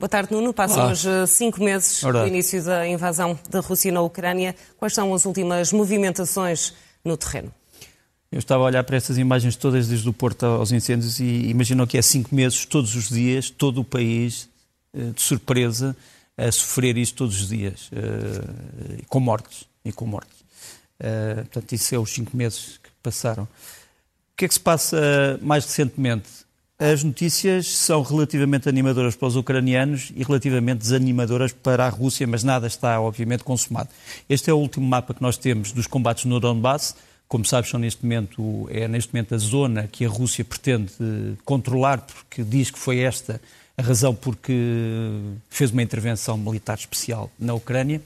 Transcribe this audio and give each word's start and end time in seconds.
Boa 0.00 0.08
tarde, 0.08 0.32
Nuno. 0.32 0.54
Passam 0.54 0.78
Olá. 0.78 0.92
hoje 0.92 1.10
cinco 1.26 1.62
meses 1.62 2.02
do 2.02 2.26
início 2.26 2.64
da 2.64 2.88
invasão 2.88 3.38
da 3.50 3.60
Rússia 3.60 3.92
na 3.92 4.00
Ucrânia. 4.00 4.56
Quais 4.78 4.94
são 4.94 5.12
as 5.12 5.26
últimas 5.26 5.74
movimentações 5.74 6.72
no 7.04 7.18
terreno? 7.18 7.52
Eu 8.32 8.38
estava 8.38 8.62
a 8.62 8.66
olhar 8.68 8.82
para 8.82 8.96
essas 8.96 9.18
imagens 9.18 9.56
todas 9.56 9.88
desde 9.88 10.08
o 10.08 10.12
Porto 10.14 10.46
aos 10.46 10.72
incêndios 10.72 11.20
e 11.20 11.50
imaginam 11.50 11.86
que 11.86 11.98
é 11.98 12.02
cinco 12.02 12.34
meses, 12.34 12.64
todos 12.64 12.96
os 12.96 13.10
dias, 13.10 13.50
todo 13.50 13.82
o 13.82 13.84
país, 13.84 14.48
eh, 14.94 15.10
de 15.14 15.20
surpresa, 15.20 15.94
a 16.34 16.50
sofrer 16.50 16.96
isto 16.96 17.16
todos 17.16 17.38
os 17.38 17.48
dias, 17.50 17.90
eh, 17.92 19.02
com 19.06 19.20
mortes. 19.20 19.66
E 19.84 19.92
com 19.92 20.06
mortes. 20.06 20.38
Eh, 20.98 21.34
portanto, 21.34 21.72
isso 21.74 21.94
é 21.94 21.98
os 21.98 22.10
cinco 22.10 22.34
meses 22.34 22.80
que 22.82 22.88
passaram. 23.02 23.42
O 23.42 23.48
que 24.34 24.46
é 24.46 24.48
que 24.48 24.54
se 24.54 24.60
passa 24.60 25.38
mais 25.42 25.66
recentemente? 25.66 26.30
As 26.80 27.04
notícias 27.04 27.66
são 27.66 28.00
relativamente 28.00 28.66
animadoras 28.66 29.14
para 29.14 29.28
os 29.28 29.36
ucranianos 29.36 30.10
e 30.16 30.24
relativamente 30.24 30.78
desanimadoras 30.78 31.52
para 31.52 31.84
a 31.84 31.90
Rússia, 31.90 32.26
mas 32.26 32.42
nada 32.42 32.66
está, 32.66 32.98
obviamente, 32.98 33.44
consumado. 33.44 33.90
Este 34.26 34.48
é 34.48 34.54
o 34.54 34.56
último 34.56 34.86
mapa 34.86 35.12
que 35.12 35.20
nós 35.20 35.36
temos 35.36 35.72
dos 35.72 35.86
combates 35.86 36.24
no 36.24 36.40
Donbass. 36.40 36.96
Como 37.28 37.44
sabes, 37.44 37.68
são 37.68 37.78
neste 37.78 38.02
momento, 38.02 38.66
é 38.70 38.88
neste 38.88 39.12
momento 39.12 39.34
a 39.34 39.36
zona 39.36 39.88
que 39.88 40.06
a 40.06 40.08
Rússia 40.08 40.42
pretende 40.42 40.90
controlar, 41.44 41.98
porque 42.00 42.42
diz 42.42 42.70
que 42.70 42.78
foi 42.78 43.00
esta 43.00 43.38
a 43.76 43.82
razão 43.82 44.14
porque 44.14 45.20
fez 45.50 45.70
uma 45.70 45.82
intervenção 45.82 46.38
militar 46.38 46.78
especial 46.78 47.30
na 47.38 47.52
Ucrânia. 47.52 48.00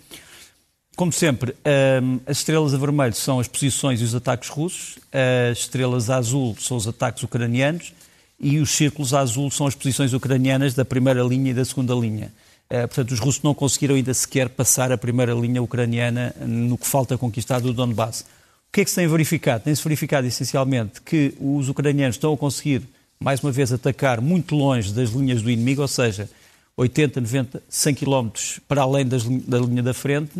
Como 0.96 1.12
sempre, 1.12 1.54
hum, 2.02 2.18
as 2.26 2.38
estrelas 2.38 2.74
a 2.74 2.76
vermelho 2.76 3.14
são 3.14 3.38
as 3.38 3.46
posições 3.46 4.00
e 4.00 4.04
os 4.04 4.16
ataques 4.16 4.48
russos, 4.48 4.98
as 5.12 5.58
estrelas 5.58 6.10
a 6.10 6.16
azul 6.16 6.56
são 6.58 6.76
os 6.76 6.88
ataques 6.88 7.22
ucranianos 7.22 7.92
e 8.38 8.58
os 8.58 8.70
círculos 8.70 9.14
azul 9.14 9.50
são 9.50 9.66
as 9.66 9.74
posições 9.74 10.12
ucranianas 10.12 10.74
da 10.74 10.84
primeira 10.84 11.22
linha 11.22 11.50
e 11.50 11.54
da 11.54 11.64
segunda 11.64 11.94
linha. 11.94 12.32
Eh, 12.68 12.86
portanto, 12.86 13.12
os 13.12 13.20
russos 13.20 13.42
não 13.42 13.54
conseguiram 13.54 13.94
ainda 13.94 14.12
sequer 14.12 14.48
passar 14.48 14.90
a 14.90 14.98
primeira 14.98 15.32
linha 15.34 15.62
ucraniana 15.62 16.34
no 16.40 16.76
que 16.76 16.86
falta 16.86 17.16
conquistar 17.16 17.60
do 17.60 17.72
Donbass. 17.72 18.22
O 18.68 18.72
que 18.72 18.80
é 18.80 18.84
que 18.84 18.90
se 18.90 18.96
tem 18.96 19.06
verificado? 19.06 19.64
Tem-se 19.64 19.82
verificado 19.82 20.26
essencialmente 20.26 21.00
que 21.00 21.34
os 21.38 21.68
ucranianos 21.68 22.16
estão 22.16 22.32
a 22.32 22.36
conseguir, 22.36 22.82
mais 23.20 23.40
uma 23.40 23.52
vez, 23.52 23.72
atacar 23.72 24.20
muito 24.20 24.56
longe 24.56 24.92
das 24.92 25.10
linhas 25.10 25.42
do 25.42 25.50
inimigo, 25.50 25.82
ou 25.82 25.88
seja, 25.88 26.28
80, 26.76 27.20
90, 27.20 27.62
100 27.68 27.94
quilómetros 27.94 28.60
para 28.66 28.82
além 28.82 29.06
das, 29.06 29.22
da 29.22 29.58
linha 29.58 29.82
da 29.82 29.94
frente, 29.94 30.32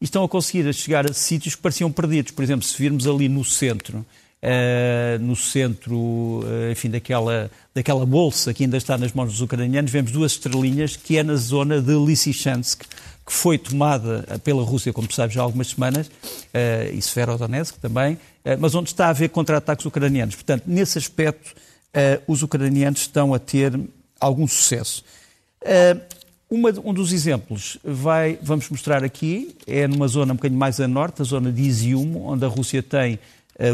e 0.00 0.04
estão 0.04 0.24
a 0.24 0.28
conseguir 0.28 0.72
chegar 0.74 1.08
a 1.08 1.12
sítios 1.12 1.54
que 1.54 1.62
pareciam 1.62 1.90
perdidos. 1.90 2.32
Por 2.32 2.42
exemplo, 2.42 2.64
se 2.64 2.76
virmos 2.76 3.06
ali 3.06 3.28
no 3.28 3.44
centro, 3.44 4.04
Uh, 4.42 5.22
no 5.22 5.36
centro, 5.36 5.98
uh, 5.98 6.72
enfim, 6.72 6.88
daquela, 6.88 7.50
daquela 7.74 8.06
bolsa 8.06 8.54
que 8.54 8.64
ainda 8.64 8.78
está 8.78 8.96
nas 8.96 9.12
mãos 9.12 9.32
dos 9.32 9.42
ucranianos, 9.42 9.90
vemos 9.90 10.10
duas 10.12 10.32
estrelinhas 10.32 10.96
que 10.96 11.18
é 11.18 11.22
na 11.22 11.36
zona 11.36 11.78
de 11.78 11.92
Lysychansk, 11.92 12.80
que 13.26 13.32
foi 13.34 13.58
tomada 13.58 14.40
pela 14.42 14.62
Rússia, 14.62 14.94
como 14.94 15.12
sabes, 15.12 15.36
há 15.36 15.42
algumas 15.42 15.68
semanas, 15.68 16.06
uh, 16.06 16.90
e 16.90 17.02
Severodonetsk 17.02 17.76
também, 17.80 18.18
mas 18.58 18.74
onde 18.74 18.88
está 18.88 19.08
a 19.08 19.10
haver 19.10 19.28
contra-ataques 19.28 19.84
ucranianos. 19.84 20.34
Portanto, 20.36 20.62
nesse 20.66 20.96
aspecto, 20.96 21.54
os 22.26 22.42
ucranianos 22.42 23.02
estão 23.02 23.34
a 23.34 23.38
ter 23.38 23.78
algum 24.18 24.48
sucesso. 24.48 25.04
Uma, 26.48 26.70
um 26.82 26.94
dos 26.94 27.12
exemplos 27.12 27.78
vai, 27.84 28.38
vamos 28.42 28.70
mostrar 28.70 29.04
aqui, 29.04 29.54
é 29.66 29.86
numa 29.86 30.08
zona 30.08 30.32
um 30.32 30.36
bocadinho 30.36 30.58
mais 30.58 30.80
a 30.80 30.88
norte, 30.88 31.20
a 31.20 31.24
zona 31.24 31.52
de 31.52 31.60
Izium, 31.60 32.26
onde 32.26 32.44
a 32.46 32.48
Rússia 32.48 32.82
tem 32.82 33.18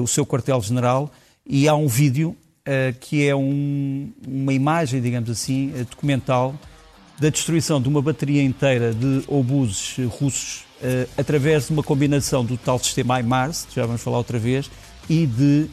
o 0.02 0.06
seu 0.06 0.26
quartel-general 0.26 1.10
e 1.46 1.68
há 1.68 1.74
um 1.74 1.86
vídeo 1.86 2.36
uh, 2.66 2.96
que 3.00 3.26
é 3.26 3.34
um, 3.34 4.10
uma 4.26 4.52
imagem, 4.52 5.00
digamos 5.00 5.30
assim, 5.30 5.70
uh, 5.70 5.84
documental 5.84 6.54
da 7.18 7.30
destruição 7.30 7.80
de 7.80 7.88
uma 7.88 8.02
bateria 8.02 8.42
inteira 8.42 8.92
de 8.92 9.24
obuses 9.26 9.96
russos 10.06 10.66
através 11.16 11.68
de 11.68 11.72
uma 11.72 11.82
combinação 11.82 12.44
do 12.44 12.58
tal 12.58 12.78
sistema 12.78 13.18
HIMARS, 13.18 13.66
já 13.74 13.86
vamos 13.86 14.02
falar 14.02 14.18
outra 14.18 14.38
vez, 14.38 14.70
e 15.08 15.24
de 15.26 15.70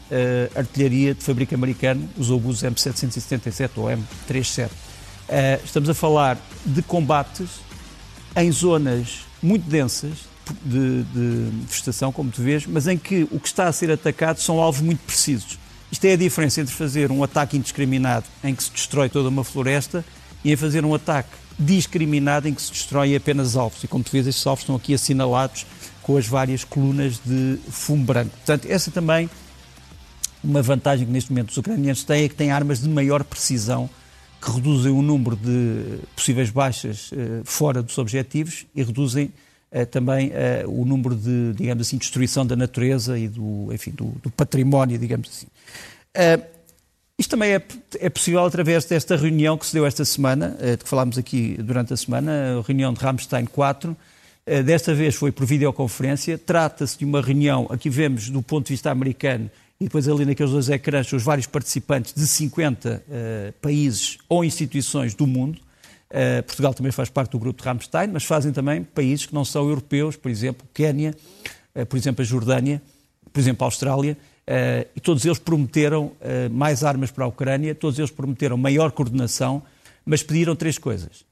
artilharia 0.56 1.12
de 1.12 1.22
fabrico 1.22 1.54
americano, 1.54 2.08
os 2.16 2.30
obuses 2.30 2.62
M777 2.62 3.72
ou 3.76 3.84
M37. 3.84 4.70
estamos 5.62 5.90
a 5.90 5.92
falar 5.92 6.38
de 6.64 6.82
combates 6.82 7.60
em 8.34 8.50
zonas 8.50 9.26
muito 9.42 9.68
densas, 9.68 10.20
de, 10.64 11.02
de 11.04 11.50
vegetação, 11.68 12.12
como 12.12 12.30
tu 12.30 12.42
vês, 12.42 12.66
mas 12.66 12.86
em 12.86 12.98
que 12.98 13.26
o 13.30 13.40
que 13.40 13.48
está 13.48 13.66
a 13.66 13.72
ser 13.72 13.90
atacado 13.90 14.40
são 14.40 14.60
alvos 14.60 14.80
muito 14.80 15.00
precisos. 15.00 15.58
Isto 15.90 16.04
é 16.06 16.12
a 16.12 16.16
diferença 16.16 16.60
entre 16.60 16.74
fazer 16.74 17.10
um 17.10 17.22
ataque 17.22 17.56
indiscriminado, 17.56 18.26
em 18.42 18.54
que 18.54 18.62
se 18.62 18.70
destrói 18.70 19.08
toda 19.08 19.28
uma 19.28 19.44
floresta, 19.44 20.04
e 20.44 20.52
em 20.52 20.56
fazer 20.56 20.84
um 20.84 20.94
ataque 20.94 21.30
discriminado, 21.58 22.48
em 22.48 22.54
que 22.54 22.60
se 22.60 22.70
destrói 22.70 23.14
apenas 23.14 23.56
alvos. 23.56 23.82
E 23.84 23.88
como 23.88 24.04
tu 24.04 24.10
vês, 24.10 24.26
estes 24.26 24.46
alvos 24.46 24.62
estão 24.62 24.76
aqui 24.76 24.92
assinalados 24.92 25.64
com 26.02 26.16
as 26.16 26.26
várias 26.26 26.64
colunas 26.64 27.20
de 27.24 27.58
fumo 27.70 28.04
branco. 28.04 28.30
Portanto, 28.30 28.66
essa 28.68 28.90
também 28.90 29.30
uma 30.44 30.60
vantagem 30.60 31.06
que 31.06 31.12
neste 31.12 31.30
momento 31.30 31.50
os 31.50 31.56
ucranianos 31.56 32.04
têm 32.04 32.24
é 32.24 32.28
que 32.28 32.34
têm 32.34 32.50
armas 32.50 32.80
de 32.80 32.88
maior 32.88 33.24
precisão 33.24 33.88
que 34.40 34.50
reduzem 34.50 34.92
o 34.92 35.00
número 35.00 35.34
de 35.34 36.00
possíveis 36.14 36.50
baixas 36.50 37.10
eh, 37.12 37.40
fora 37.44 37.82
dos 37.82 37.96
objetivos 37.96 38.66
e 38.74 38.82
reduzem 38.82 39.32
também 39.84 40.30
eh, 40.32 40.64
o 40.66 40.84
número 40.84 41.16
de, 41.16 41.52
digamos 41.54 41.86
assim, 41.86 41.96
destruição 41.96 42.46
da 42.46 42.54
natureza 42.54 43.18
e 43.18 43.26
do, 43.26 43.72
enfim, 43.72 43.90
do, 43.90 44.04
do 44.22 44.30
património, 44.30 44.98
digamos 44.98 45.28
assim. 45.28 45.46
Eh, 46.14 46.40
isto 47.18 47.30
também 47.30 47.54
é, 47.54 47.62
é, 47.98 48.10
possível 48.10 48.44
através 48.44 48.84
desta 48.84 49.16
reunião 49.16 49.56
que 49.56 49.66
se 49.66 49.72
deu 49.72 49.86
esta 49.86 50.04
semana, 50.04 50.56
de 50.60 50.76
que 50.76 50.88
falámos 50.88 51.16
aqui 51.16 51.56
durante 51.58 51.92
a 51.92 51.96
semana, 51.96 52.58
a 52.58 52.62
reunião 52.62 52.92
de 52.92 53.00
Ramstein 53.00 53.46
4. 53.46 53.96
Desta 54.64 54.92
vez 54.92 55.14
foi 55.14 55.30
por 55.30 55.46
videoconferência. 55.46 56.36
Trata-se 56.36 56.98
de 56.98 57.04
uma 57.04 57.22
reunião, 57.22 57.68
aqui 57.70 57.88
vemos 57.88 58.28
do 58.30 58.42
ponto 58.42 58.66
de 58.66 58.72
vista 58.72 58.90
americano, 58.90 59.48
e 59.80 59.84
depois 59.84 60.08
ali 60.08 60.24
naqueles 60.24 60.52
dois 60.52 60.68
ecrãs, 60.68 61.12
os 61.12 61.22
vários 61.22 61.46
participantes 61.46 62.14
de 62.14 62.26
50 62.26 63.02
uh, 63.06 63.52
países 63.60 64.18
ou 64.28 64.44
instituições 64.44 65.14
do 65.14 65.26
mundo. 65.26 65.60
Uh, 66.10 66.42
Portugal 66.44 66.72
também 66.74 66.92
faz 66.92 67.08
parte 67.08 67.32
do 67.32 67.38
grupo 67.38 67.60
de 67.60 67.68
Ramstein, 67.68 68.08
mas 68.08 68.24
fazem 68.24 68.52
também 68.52 68.84
países 68.84 69.26
que 69.26 69.34
não 69.34 69.44
são 69.44 69.68
europeus, 69.68 70.16
por 70.16 70.30
exemplo, 70.30 70.66
Quénia, 70.72 71.14
uh, 71.74 71.86
por 71.86 71.96
exemplo, 71.96 72.22
a 72.22 72.24
Jordânia, 72.24 72.80
por 73.32 73.40
exemplo, 73.40 73.64
a 73.64 73.66
Austrália, 73.66 74.16
uh, 74.48 74.88
e 74.94 75.00
todos 75.00 75.24
eles 75.24 75.38
prometeram 75.38 76.12
mais 76.52 76.84
armas 76.84 77.10
para 77.10 77.24
a 77.24 77.26
Ucrânia, 77.26 77.74
todos 77.74 77.98
eles 77.98 78.10
prometeram 78.10 78.56
maior 78.56 78.92
coordenação, 78.92 79.62
mas 80.04 80.22
pediram 80.22 80.54
três 80.54 80.78
coisas. 80.78 81.24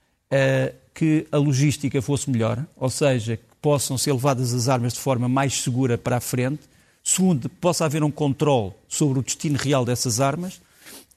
que 0.95 1.27
a 1.31 1.37
logística 1.37 2.01
fosse 2.03 2.31
melhor, 2.31 2.67
ou 2.77 2.91
seja, 2.91 3.37
que 3.37 3.45
possam 3.61 3.97
ser 3.97 4.13
levadas 4.13 4.53
as 4.53 4.69
armas 4.69 4.95
de 4.95 4.99
forma 4.99 5.29
mais 5.29 5.63
segura 5.63 5.97
para 5.97 6.17
a 6.17 6.21
frente. 6.21 6.63
Segundo, 7.05 7.49
possa 7.49 7.85
haver 7.85 8.03
um 8.03 8.11
controle 8.11 8.73
sobre 8.89 9.19
o 9.19 9.23
destino 9.23 9.59
real 9.59 9.85
dessas 9.85 10.21
armas. 10.21 10.61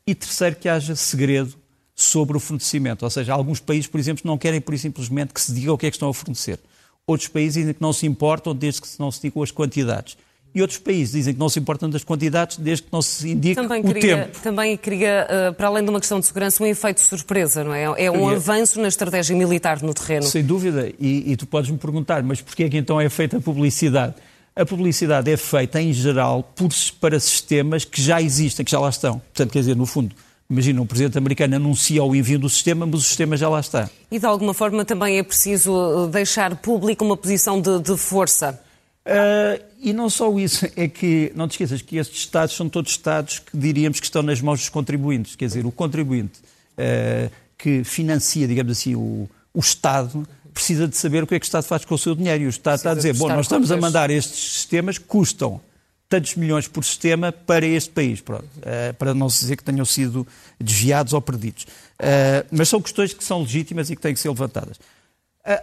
E 0.05 0.13
terceiro, 0.13 0.55
que 0.55 0.69
haja 0.69 0.95
segredo 0.95 1.55
sobre 1.95 2.35
o 2.35 2.39
fornecimento. 2.39 3.03
Ou 3.03 3.09
seja, 3.09 3.33
alguns 3.33 3.59
países, 3.59 3.87
por 3.87 3.99
exemplo, 3.99 4.23
não 4.25 4.37
querem, 4.37 4.59
por 4.59 4.77
simplesmente, 4.77 5.33
que 5.33 5.39
se 5.39 5.53
diga 5.53 5.71
o 5.71 5.77
que 5.77 5.85
é 5.85 5.89
que 5.89 5.95
estão 5.95 6.09
a 6.09 6.13
fornecer. 6.13 6.59
Outros 7.07 7.29
países 7.29 7.53
dizem 7.53 7.73
que 7.73 7.81
não 7.81 7.93
se 7.93 8.05
importam 8.05 8.53
desde 8.53 8.81
que 8.81 8.87
não 8.99 9.11
se 9.11 9.21
digam 9.21 9.41
as 9.41 9.51
quantidades. 9.51 10.17
E 10.53 10.61
outros 10.61 10.79
países 10.79 11.11
dizem 11.11 11.33
que 11.33 11.39
não 11.39 11.49
se 11.49 11.59
importam 11.59 11.89
das 11.89 12.03
quantidades 12.03 12.57
desde 12.57 12.83
que 12.83 12.89
não 12.91 13.01
se 13.01 13.29
indique 13.29 13.55
também 13.55 13.81
o 13.81 13.83
queria, 13.83 14.17
tempo. 14.17 14.39
Também 14.41 14.77
queria, 14.77 15.27
uh, 15.49 15.53
para 15.53 15.67
além 15.67 15.83
de 15.83 15.89
uma 15.89 15.99
questão 15.99 16.17
de 16.17 16.25
segurança, 16.25 16.63
um 16.63 16.65
efeito 16.65 16.97
de 16.97 17.03
surpresa, 17.03 17.61
não 17.61 17.73
é? 17.73 17.83
É 17.83 18.09
um 18.09 18.13
queria... 18.13 18.37
avanço 18.37 18.79
na 18.79 18.87
estratégia 18.87 19.35
militar 19.35 19.81
no 19.81 19.93
terreno. 19.93 20.23
Sem 20.23 20.45
dúvida. 20.45 20.93
E, 20.97 21.33
e 21.33 21.35
tu 21.35 21.45
podes 21.45 21.69
me 21.69 21.77
perguntar, 21.77 22.23
mas 22.23 22.41
porquê 22.41 22.63
é 22.63 22.69
que 22.69 22.77
então 22.77 23.01
é 23.01 23.09
feita 23.09 23.37
a 23.37 23.41
publicidade? 23.41 24.15
A 24.55 24.65
publicidade 24.65 25.29
é 25.29 25.35
feita, 25.35 25.81
em 25.81 25.91
geral, 25.91 26.41
por, 26.55 26.69
para 27.01 27.19
sistemas 27.19 27.83
que 27.83 28.01
já 28.01 28.21
existem, 28.21 28.63
que 28.63 28.71
já 28.71 28.79
lá 28.79 28.89
estão. 28.89 29.19
Portanto, 29.19 29.51
quer 29.51 29.59
dizer, 29.59 29.75
no 29.75 29.85
fundo, 29.85 30.15
Imagina, 30.49 30.81
um 30.81 30.85
presidente 30.85 31.17
americano 31.17 31.55
anuncia 31.55 32.03
o 32.03 32.15
envio 32.15 32.37
do 32.37 32.47
sistema, 32.49 32.85
mas 32.85 32.99
o 32.99 33.03
sistema 33.03 33.35
já 33.35 33.49
lá 33.49 33.59
está. 33.59 33.89
E 34.11 34.19
de 34.19 34.25
alguma 34.25 34.53
forma 34.53 34.85
também 34.85 35.17
é 35.17 35.23
preciso 35.23 35.73
uh, 35.73 36.07
deixar 36.07 36.55
público 36.57 37.03
uma 37.03 37.17
posição 37.17 37.59
de, 37.59 37.79
de 37.79 37.97
força. 37.97 38.59
Uh, 39.07 39.63
e 39.79 39.91
não 39.91 40.09
só 40.09 40.31
isso, 40.37 40.67
é 40.77 40.87
que 40.87 41.31
não 41.35 41.47
te 41.47 41.53
esqueças 41.53 41.81
que 41.81 41.97
estes 41.97 42.19
Estados 42.19 42.55
são 42.55 42.69
todos 42.69 42.91
Estados 42.91 43.39
que 43.39 43.57
diríamos 43.57 43.99
que 43.99 44.05
estão 44.05 44.21
nas 44.21 44.39
mãos 44.39 44.59
dos 44.59 44.69
contribuintes. 44.69 45.35
Quer 45.35 45.47
dizer, 45.47 45.65
o 45.65 45.71
contribuinte 45.71 46.39
uh, 46.77 47.31
que 47.57 47.83
financia, 47.83 48.47
digamos 48.47 48.71
assim, 48.71 48.93
o, 48.93 49.27
o 49.51 49.59
Estado 49.59 50.27
precisa 50.53 50.87
de 50.87 50.95
saber 50.95 51.23
o 51.23 51.27
que 51.27 51.33
é 51.33 51.39
que 51.39 51.43
o 51.43 51.47
Estado 51.47 51.63
faz 51.63 51.83
com 51.85 51.95
o 51.95 51.97
seu 51.97 52.13
dinheiro. 52.13 52.43
E 52.43 52.45
o 52.45 52.49
Estado 52.49 52.79
precisa 52.79 52.89
está 52.89 52.91
a 52.91 52.95
dizer, 52.95 53.13
bom, 53.15 53.29
nós 53.29 53.47
estamos 53.47 53.71
a 53.71 53.77
mandar 53.77 54.11
estes 54.11 54.53
sistemas, 54.53 54.99
custam 54.99 55.59
tantos 56.07 56.35
milhões 56.35 56.67
por 56.67 56.83
sistema 56.83 57.31
para 57.31 57.65
este 57.65 57.89
país, 57.89 58.19
uh, 58.19 58.93
para 58.97 59.13
não 59.13 59.29
se 59.29 59.39
dizer 59.39 59.55
que 59.57 59.63
tenham 59.63 59.85
sido 59.85 60.25
desviados 60.59 61.13
ou 61.13 61.21
perdidos. 61.21 61.63
Uh, 61.63 62.45
mas 62.51 62.69
são 62.69 62.81
questões 62.81 63.13
que 63.13 63.23
são 63.23 63.41
legítimas 63.41 63.89
e 63.89 63.95
que 63.95 64.01
têm 64.01 64.13
que 64.13 64.19
ser 64.19 64.29
levantadas. 64.29 64.79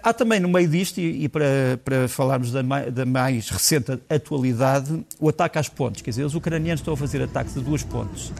Há 0.00 0.12
também 0.12 0.38
no 0.38 0.48
meio 0.48 0.68
disto, 0.68 1.00
e, 1.00 1.28
para, 1.28 1.76
para 1.84 2.06
falarmos 2.06 2.52
da, 2.52 2.62
da, 2.62 3.04
mais 3.04 3.48
recente 3.50 3.98
atualidade, 4.08 5.04
o 5.18 5.28
ataque 5.28 5.58
às 5.58 5.68
pontes. 5.68 6.02
Quer 6.02 6.10
dizer, 6.10 6.22
os 6.22 6.36
ucranianos 6.36 6.82
estão 6.82 6.94
a 6.94 6.96
fazer 6.96 7.20
ataques 7.20 7.56
a 7.56 7.60
duas 7.60 7.82
pontes 7.82 8.28
uh, 8.30 8.34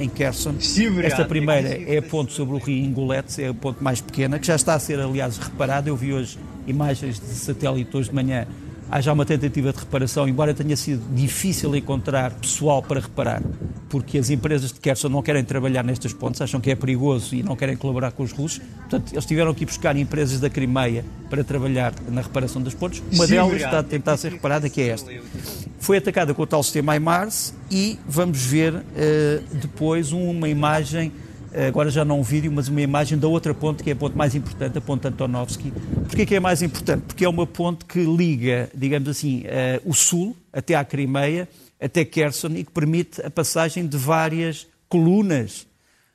em 0.00 0.08
Kherson. 0.08 0.56
Esta 1.04 1.24
primeira 1.24 1.80
é 1.88 1.98
a 1.98 2.02
ponte 2.02 2.32
sobre 2.32 2.56
o 2.56 2.58
rio 2.58 2.84
Ingulets, 2.84 3.38
é 3.38 3.46
a 3.46 3.54
ponte 3.54 3.80
mais 3.80 4.00
pequena, 4.00 4.40
que 4.40 4.46
já 4.48 4.56
está 4.56 4.74
a 4.74 4.80
ser, 4.80 4.98
aliás, 4.98 5.38
reparada. 5.38 5.88
Eu 5.88 5.94
vi 5.94 6.12
hoje 6.12 6.36
imagens 6.66 7.20
de 7.20 7.34
satélite 7.36 7.96
hoje 7.96 8.08
de 8.08 8.14
manhã 8.16 8.48
há 8.90 9.00
já 9.00 9.12
uma 9.12 9.24
tentativa 9.24 9.72
de 9.72 9.78
reparação, 9.78 10.28
embora 10.28 10.52
tenha 10.52 10.76
sido 10.76 11.02
difícil 11.14 11.74
encontrar 11.76 12.32
pessoal 12.32 12.82
para 12.82 13.00
reparar, 13.00 13.42
porque 13.88 14.18
as 14.18 14.30
empresas 14.30 14.72
de 14.72 14.80
Kherson 14.80 15.08
não 15.08 15.22
querem 15.22 15.44
trabalhar 15.44 15.84
nestas 15.84 16.12
pontes, 16.12 16.40
acham 16.40 16.60
que 16.60 16.70
é 16.70 16.74
perigoso 16.74 17.34
e 17.34 17.42
não 17.42 17.54
querem 17.54 17.76
colaborar 17.76 18.10
com 18.10 18.22
os 18.22 18.32
russos. 18.32 18.60
Portanto, 18.80 19.12
eles 19.12 19.24
tiveram 19.24 19.54
que 19.54 19.62
ir 19.62 19.66
buscar 19.66 19.96
empresas 19.96 20.40
da 20.40 20.50
Crimeia 20.50 21.04
para 21.28 21.44
trabalhar 21.44 21.94
na 22.08 22.22
reparação 22.22 22.60
das 22.60 22.74
pontes. 22.74 23.02
Uma 23.12 23.26
Sim, 23.26 23.32
delas 23.34 23.62
está 23.62 23.78
a 23.78 23.82
tentar 23.82 24.16
ser 24.16 24.32
reparada, 24.32 24.68
que 24.68 24.80
é 24.80 24.88
esta. 24.88 25.10
Foi 25.78 25.96
atacada 25.96 26.34
com 26.34 26.42
o 26.42 26.46
tal 26.46 26.62
sistema 26.62 26.96
IMARS 26.96 27.54
e 27.70 27.98
vamos 28.06 28.44
ver 28.44 28.74
uh, 28.74 28.82
depois 29.54 30.12
uma 30.12 30.48
imagem 30.48 31.12
agora 31.68 31.90
já 31.90 32.04
não 32.04 32.20
um 32.20 32.22
vídeo, 32.22 32.50
mas 32.52 32.68
uma 32.68 32.80
imagem 32.80 33.18
da 33.18 33.28
outra 33.28 33.52
ponte, 33.52 33.82
que 33.82 33.90
é 33.90 33.92
a 33.92 33.96
ponte 33.96 34.16
mais 34.16 34.34
importante, 34.34 34.78
a 34.78 34.80
ponte 34.80 35.06
Antonovsky. 35.06 35.72
Porquê 36.06 36.24
que 36.24 36.34
é 36.34 36.40
mais 36.40 36.62
importante? 36.62 37.02
Porque 37.02 37.24
é 37.24 37.28
uma 37.28 37.46
ponte 37.46 37.84
que 37.84 38.04
liga, 38.04 38.70
digamos 38.74 39.08
assim, 39.08 39.40
uh, 39.40 39.90
o 39.90 39.94
sul 39.94 40.36
até 40.52 40.74
à 40.74 40.84
Crimeia, 40.84 41.48
até 41.80 42.04
Kherson, 42.04 42.48
e 42.48 42.64
que 42.64 42.70
permite 42.70 43.20
a 43.22 43.30
passagem 43.30 43.86
de 43.86 43.96
várias 43.96 44.66
colunas 44.88 45.66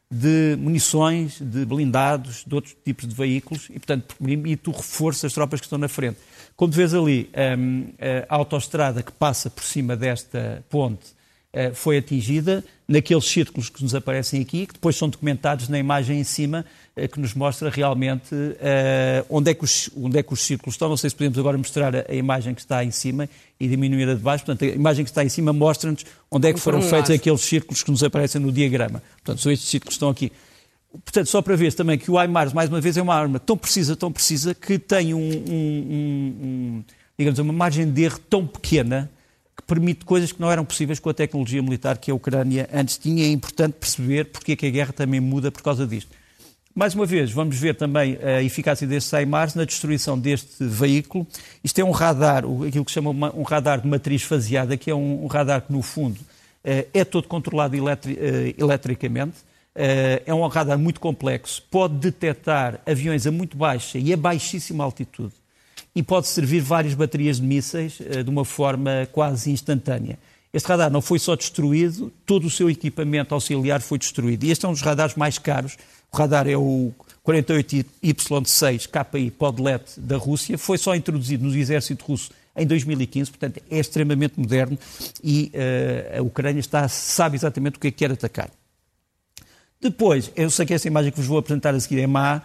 de 0.10 0.56
munições, 0.60 1.40
de 1.42 1.66
blindados, 1.66 2.44
de 2.46 2.54
outros 2.54 2.76
tipos 2.86 3.08
de 3.08 3.16
veículos, 3.16 3.68
e, 3.70 3.74
portanto, 3.74 4.16
permite 4.16 4.70
o 4.70 4.72
reforço 4.72 5.24
das 5.24 5.34
tropas 5.34 5.60
que 5.60 5.66
estão 5.66 5.80
na 5.80 5.88
frente. 5.88 6.18
Como 6.56 6.72
vês 6.72 6.94
ali, 6.94 7.30
ehm, 7.34 7.88
a 8.30 8.36
autoestrada 8.36 9.04
que 9.04 9.12
passa 9.12 9.50
por 9.50 9.64
cima 9.64 9.96
desta 9.96 10.64
ponte 10.70 11.16
eh, 11.56 11.72
foi 11.74 11.98
atingida 11.98 12.66
naqueles 12.86 13.24
círculos 13.24 13.70
que 13.70 13.82
nos 13.82 13.96
aparecem 13.96 14.42
aqui, 14.42 14.68
que 14.68 14.74
depois 14.74 14.98
são 14.98 15.08
documentados 15.08 15.70
na 15.70 15.80
imagem 15.80 16.20
em 16.20 16.24
cima, 16.26 16.66
eh, 16.98 17.08
que 17.08 17.18
nos 17.18 17.34
mostra 17.34 17.70
realmente 17.70 18.36
uh, 18.36 19.26
onde, 19.30 19.52
é 19.52 19.54
que 19.54 19.64
os, 19.64 19.90
onde 19.96 20.20
é 20.20 20.22
que 20.22 20.34
os 20.34 20.42
círculos 20.42 20.76
estão. 20.76 20.90
Não 20.90 20.98
sei 20.98 21.10
se 21.10 21.16
podemos 21.16 21.40
agora 21.40 21.58
mostrar 21.58 21.96
a, 21.96 22.06
a 22.10 22.14
imagem 22.14 22.54
que 22.54 22.60
está 22.60 22.84
em 22.84 22.92
cima 22.92 23.30
e 23.58 23.70
diminuir 23.70 24.10
a 24.10 24.16
de 24.16 24.20
baixo. 24.20 24.44
Portanto, 24.44 24.70
a 24.70 24.76
imagem 24.76 25.06
que 25.06 25.12
está 25.12 25.24
em 25.24 25.30
cima 25.30 25.54
mostra-nos 25.54 26.06
onde 26.30 26.50
é 26.50 26.54
que 26.54 26.60
foram 26.60 26.82
feitos 26.82 27.10
aqueles 27.10 27.40
círculos 27.40 27.82
que 27.82 27.90
nos 27.90 28.04
aparecem 28.04 28.42
no 28.42 28.52
diagrama. 28.52 29.02
Portanto, 29.24 29.42
são 29.42 29.50
estes 29.50 29.70
círculos 29.70 29.94
que 29.94 29.96
estão 29.96 30.10
aqui. 30.10 30.34
Portanto, 30.92 31.28
só 31.28 31.42
para 31.42 31.56
ver 31.56 31.72
também 31.74 31.98
que 31.98 32.12
o 32.12 32.22
IMARS, 32.22 32.52
mais 32.52 32.70
uma 32.70 32.82
vez, 32.82 32.98
é 32.98 33.02
uma 33.02 33.16
arma 33.16 33.40
tão 33.40 33.56
precisa, 33.56 33.96
tão 33.96 34.12
precisa, 34.12 34.54
que 34.54 34.78
tem 34.78 35.14
um, 35.14 35.20
um, 35.20 35.24
um, 35.50 36.36
um 36.44 36.84
digamos, 37.18 37.40
uma 37.40 37.54
margem 37.54 37.90
de 37.90 38.04
erro 38.04 38.20
tão 38.30 38.46
pequena 38.46 39.10
que 39.56 39.64
permite 39.64 40.04
coisas 40.06 40.32
que 40.32 40.42
não 40.42 40.52
eram 40.52 40.66
possíveis 40.66 41.00
com 41.00 41.10
a 41.10 41.14
tecnologia 41.14 41.62
militar 41.62 41.98
que 41.98 42.12
a 42.12 42.16
Ucrânia 42.16 42.70
antes 42.74 42.98
tinha. 42.98 43.26
É 43.26 43.30
importante 43.30 43.74
perceber 43.74 44.26
porque 44.26 44.52
é 44.52 44.56
que 44.56 44.66
a 44.66 44.70
guerra 44.70 44.94
também 44.94 45.20
muda 45.20 45.52
por 45.52 45.62
causa 45.62 45.88
disto. 45.88 46.12
Mais 46.78 46.94
uma 46.94 47.06
vez, 47.06 47.32
vamos 47.32 47.58
ver 47.58 47.76
também 47.76 48.18
a 48.22 48.44
eficácia 48.44 48.86
deste 48.86 49.10
SAIMARS 49.10 49.56
na 49.56 49.64
destruição 49.64 50.20
deste 50.20 50.62
veículo. 50.62 51.26
Isto 51.64 51.80
é 51.80 51.86
um 51.86 51.92
radar, 51.92 52.44
aquilo 52.68 52.84
que 52.84 52.92
se 52.92 52.96
chama 52.96 53.12
um 53.34 53.44
radar 53.44 53.80
de 53.80 53.88
matriz 53.88 54.24
faseada, 54.24 54.76
que 54.76 54.92
é 54.92 54.96
um 54.96 55.26
radar 55.26 55.62
que, 55.62 55.72
no 55.72 55.82
fundo, 55.82 56.20
eh, 56.62 56.88
é 56.94 57.06
todo 57.06 57.30
controlado 57.30 57.78
eh, 57.78 58.54
eletricamente. 58.58 59.38
Eh, 59.74 60.24
é 60.26 60.34
um 60.34 60.46
radar 60.48 60.78
muito 60.78 61.00
complexo, 61.00 61.64
pode 61.72 61.96
detectar 61.96 62.82
aviões 62.86 63.26
a 63.26 63.32
muito 63.32 63.56
baixa 63.56 63.98
e 63.98 64.12
a 64.12 64.18
baixíssima 64.18 64.84
altitude 64.84 65.32
e 65.96 66.04
pode 66.04 66.28
servir 66.28 66.60
várias 66.60 66.94
baterias 66.94 67.38
de 67.38 67.44
mísseis 67.44 68.00
uh, 68.00 68.24
de 68.24 68.30
uma 68.30 68.44
forma 68.44 69.08
quase 69.12 69.50
instantânea. 69.52 70.20
Este 70.54 70.68
radar 70.68 70.92
não 70.92 71.02
foi 71.02 71.20
só 71.20 71.36
destruído, 71.36 72.12
todo 72.26 72.48
o 72.48 72.50
seu 72.50 72.70
equipamento 72.70 73.34
auxiliar 73.34 73.82
foi 73.82 73.98
destruído. 73.98 74.46
E 74.46 74.52
este 74.52 74.66
é 74.66 74.70
um 74.70 74.72
dos 74.72 74.82
radares 74.82 75.16
mais 75.16 75.38
caros. 75.38 75.78
O 76.12 76.18
radar 76.18 76.48
é 76.48 76.56
o 76.56 76.94
48Y6 77.26 78.88
KI 78.88 79.32
Podlet 79.32 79.84
da 79.98 80.18
Rússia, 80.18 80.58
foi 80.58 80.78
só 80.78 80.96
introduzido 80.96 81.44
no 81.46 81.56
exército 81.56 82.06
russo 82.06 82.32
em 82.56 82.66
2015, 82.66 83.32
portanto 83.32 83.62
é 83.70 83.80
extremamente 83.80 84.40
moderno 84.40 84.78
e 85.22 85.52
uh, 85.54 86.20
a 86.20 86.22
Ucrânia 86.22 86.60
está, 86.60 86.88
sabe 86.88 87.36
exatamente 87.36 87.78
o 87.78 87.80
que 87.80 87.88
é 87.88 87.92
que 87.92 87.98
quer 87.98 88.12
atacar. 88.12 88.50
Depois, 89.82 90.32
eu 90.36 90.50
sei 90.50 90.66
que 90.66 90.74
essa 90.74 90.88
imagem 90.88 91.12
que 91.12 91.18
vos 91.18 91.28
vou 91.28 91.38
apresentar 91.38 91.76
a 91.76 91.80
seguir 91.80 92.00
é 92.00 92.08
má, 92.08 92.38
eh, 92.38 92.42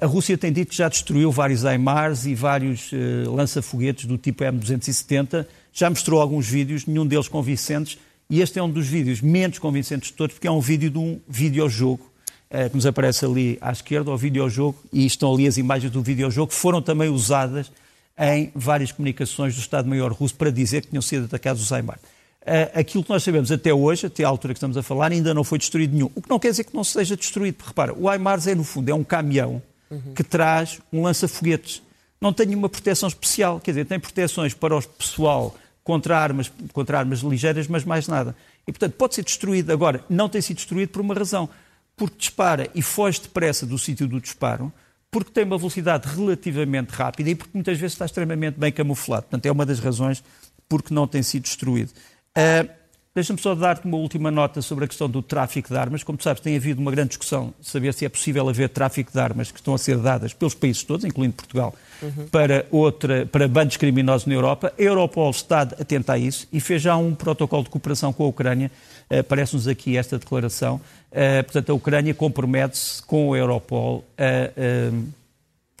a 0.00 0.06
Rússia 0.06 0.38
tem 0.38 0.52
dito 0.52 0.70
que 0.70 0.76
já 0.76 0.88
destruiu 0.88 1.32
vários 1.32 1.64
AIMARs 1.64 2.24
e 2.24 2.34
vários 2.34 2.92
uh, 2.92 3.34
lança-foguetes 3.34 4.04
do 4.04 4.16
tipo 4.16 4.44
M270. 4.44 5.46
Já 5.72 5.90
mostrou 5.90 6.20
alguns 6.20 6.48
vídeos, 6.48 6.86
nenhum 6.86 7.06
deles 7.06 7.26
convincentes. 7.26 7.98
E 8.30 8.40
este 8.40 8.58
é 8.58 8.62
um 8.62 8.70
dos 8.70 8.86
vídeos 8.86 9.20
menos 9.20 9.58
convincentes 9.58 10.10
de 10.10 10.14
todos, 10.14 10.34
porque 10.34 10.46
é 10.46 10.50
um 10.50 10.60
vídeo 10.60 10.90
de 10.90 10.98
um 10.98 11.20
videojogo 11.28 12.10
uh, 12.50 12.70
que 12.70 12.76
nos 12.76 12.86
aparece 12.86 13.24
ali 13.24 13.58
à 13.60 13.72
esquerda, 13.72 14.10
o 14.10 14.16
videojogo, 14.16 14.78
e 14.92 15.04
estão 15.04 15.34
ali 15.34 15.46
as 15.46 15.56
imagens 15.56 15.92
do 15.92 16.02
videojogo, 16.02 16.48
que 16.48 16.54
foram 16.54 16.80
também 16.80 17.08
usadas 17.08 17.70
em 18.18 18.50
várias 18.54 18.92
comunicações 18.92 19.54
do 19.54 19.60
Estado-Maior 19.60 20.12
russo 20.12 20.34
para 20.34 20.50
dizer 20.50 20.82
que 20.82 20.88
tinham 20.88 21.02
sido 21.02 21.24
atacados 21.26 21.62
os 21.62 21.72
AIMAR. 21.72 21.98
Uh, 22.46 22.78
aquilo 22.78 23.02
que 23.02 23.10
nós 23.10 23.24
sabemos 23.24 23.50
até 23.50 23.74
hoje, 23.74 24.06
até 24.06 24.22
à 24.22 24.28
altura 24.28 24.54
que 24.54 24.58
estamos 24.58 24.76
a 24.76 24.82
falar, 24.82 25.10
ainda 25.10 25.34
não 25.34 25.42
foi 25.42 25.58
destruído 25.58 25.92
nenhum. 25.92 26.08
O 26.14 26.22
que 26.22 26.30
não 26.30 26.38
quer 26.38 26.50
dizer 26.50 26.62
que 26.62 26.74
não 26.76 26.84
seja 26.84 27.16
destruído. 27.16 27.60
Repara, 27.66 27.92
o 27.92 28.08
HIMARS 28.08 28.46
é, 28.46 28.54
no 28.54 28.62
fundo, 28.62 28.88
é 28.88 28.94
um 28.94 29.02
caminhão 29.02 29.60
uhum. 29.90 30.14
que 30.14 30.22
traz 30.22 30.80
um 30.92 31.02
lança-foguetes. 31.02 31.82
Não 32.20 32.32
tem 32.32 32.46
nenhuma 32.46 32.68
proteção 32.68 33.08
especial. 33.08 33.58
Quer 33.58 33.72
dizer, 33.72 33.86
tem 33.86 33.98
proteções 33.98 34.54
para 34.54 34.76
o 34.76 34.80
pessoal 34.80 35.56
contra 35.82 36.16
armas, 36.16 36.50
contra 36.72 37.00
armas 37.00 37.18
ligeiras, 37.18 37.66
mas 37.66 37.84
mais 37.84 38.06
nada. 38.06 38.36
E, 38.64 38.70
portanto, 38.70 38.92
pode 38.92 39.16
ser 39.16 39.24
destruído. 39.24 39.72
Agora, 39.72 40.04
não 40.08 40.28
tem 40.28 40.40
sido 40.40 40.58
destruído 40.58 40.90
por 40.90 41.00
uma 41.00 41.14
razão. 41.14 41.48
Porque 41.96 42.16
dispara 42.16 42.70
e 42.76 42.82
foge 42.82 43.22
depressa 43.22 43.66
do 43.66 43.76
sítio 43.76 44.06
do 44.06 44.20
disparo, 44.20 44.72
porque 45.10 45.30
tem 45.30 45.44
uma 45.44 45.56
velocidade 45.56 46.06
relativamente 46.14 46.90
rápida 46.90 47.30
e 47.30 47.34
porque 47.34 47.52
muitas 47.54 47.78
vezes 47.78 47.94
está 47.94 48.04
extremamente 48.04 48.56
bem 48.56 48.70
camuflado. 48.70 49.22
Portanto, 49.22 49.46
é 49.46 49.50
uma 49.50 49.66
das 49.66 49.80
razões 49.80 50.22
porque 50.68 50.92
não 50.92 51.06
tem 51.06 51.22
sido 51.22 51.44
destruído. 51.44 51.92
Uh, 52.36 52.76
Deixa-me 53.16 53.40
só 53.40 53.54
dar-te 53.54 53.86
uma 53.86 53.96
última 53.96 54.30
nota 54.30 54.60
sobre 54.60 54.84
a 54.84 54.86
questão 54.86 55.08
do 55.08 55.22
tráfico 55.22 55.70
de 55.70 55.78
armas. 55.78 56.02
Como 56.02 56.18
tu 56.18 56.24
sabes, 56.24 56.42
tem 56.42 56.54
havido 56.54 56.82
uma 56.82 56.90
grande 56.90 57.08
discussão 57.08 57.54
saber 57.62 57.94
se 57.94 58.04
é 58.04 58.10
possível 58.10 58.46
haver 58.46 58.68
tráfico 58.68 59.10
de 59.10 59.18
armas 59.18 59.50
que 59.50 59.58
estão 59.58 59.72
a 59.72 59.78
ser 59.78 59.96
dadas 59.96 60.34
pelos 60.34 60.52
países 60.52 60.82
todos, 60.82 61.02
incluindo 61.02 61.32
Portugal, 61.32 61.74
uhum. 62.02 62.28
para, 62.30 62.66
outra, 62.70 63.24
para 63.24 63.48
bandos 63.48 63.78
criminosos 63.78 64.26
na 64.26 64.34
Europa. 64.34 64.70
A 64.78 64.82
Europol 64.82 65.30
está 65.30 65.62
atenta 65.62 66.12
a 66.12 66.18
isso 66.18 66.46
e 66.52 66.60
fez 66.60 66.82
já 66.82 66.94
um 66.98 67.14
protocolo 67.14 67.64
de 67.64 67.70
cooperação 67.70 68.12
com 68.12 68.22
a 68.22 68.26
Ucrânia. 68.26 68.70
Uh, 69.10 69.24
Parece-nos 69.24 69.66
aqui 69.66 69.96
esta 69.96 70.18
declaração. 70.18 70.78
Uh, 71.10 71.42
portanto, 71.42 71.70
a 71.70 71.74
Ucrânia 71.74 72.12
compromete-se 72.12 73.02
com 73.02 73.32
a 73.32 73.38
Europol 73.38 74.04
a 74.18 74.92
uh, 74.92 75.04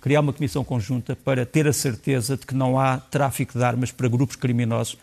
criar 0.00 0.20
uma 0.20 0.32
comissão 0.32 0.64
conjunta 0.64 1.14
para 1.14 1.44
ter 1.44 1.68
a 1.68 1.72
certeza 1.74 2.34
de 2.34 2.46
que 2.46 2.54
não 2.54 2.80
há 2.80 2.96
tráfico 2.96 3.58
de 3.58 3.62
armas 3.62 3.92
para 3.92 4.08
grupos 4.08 4.36
criminosos 4.36 4.96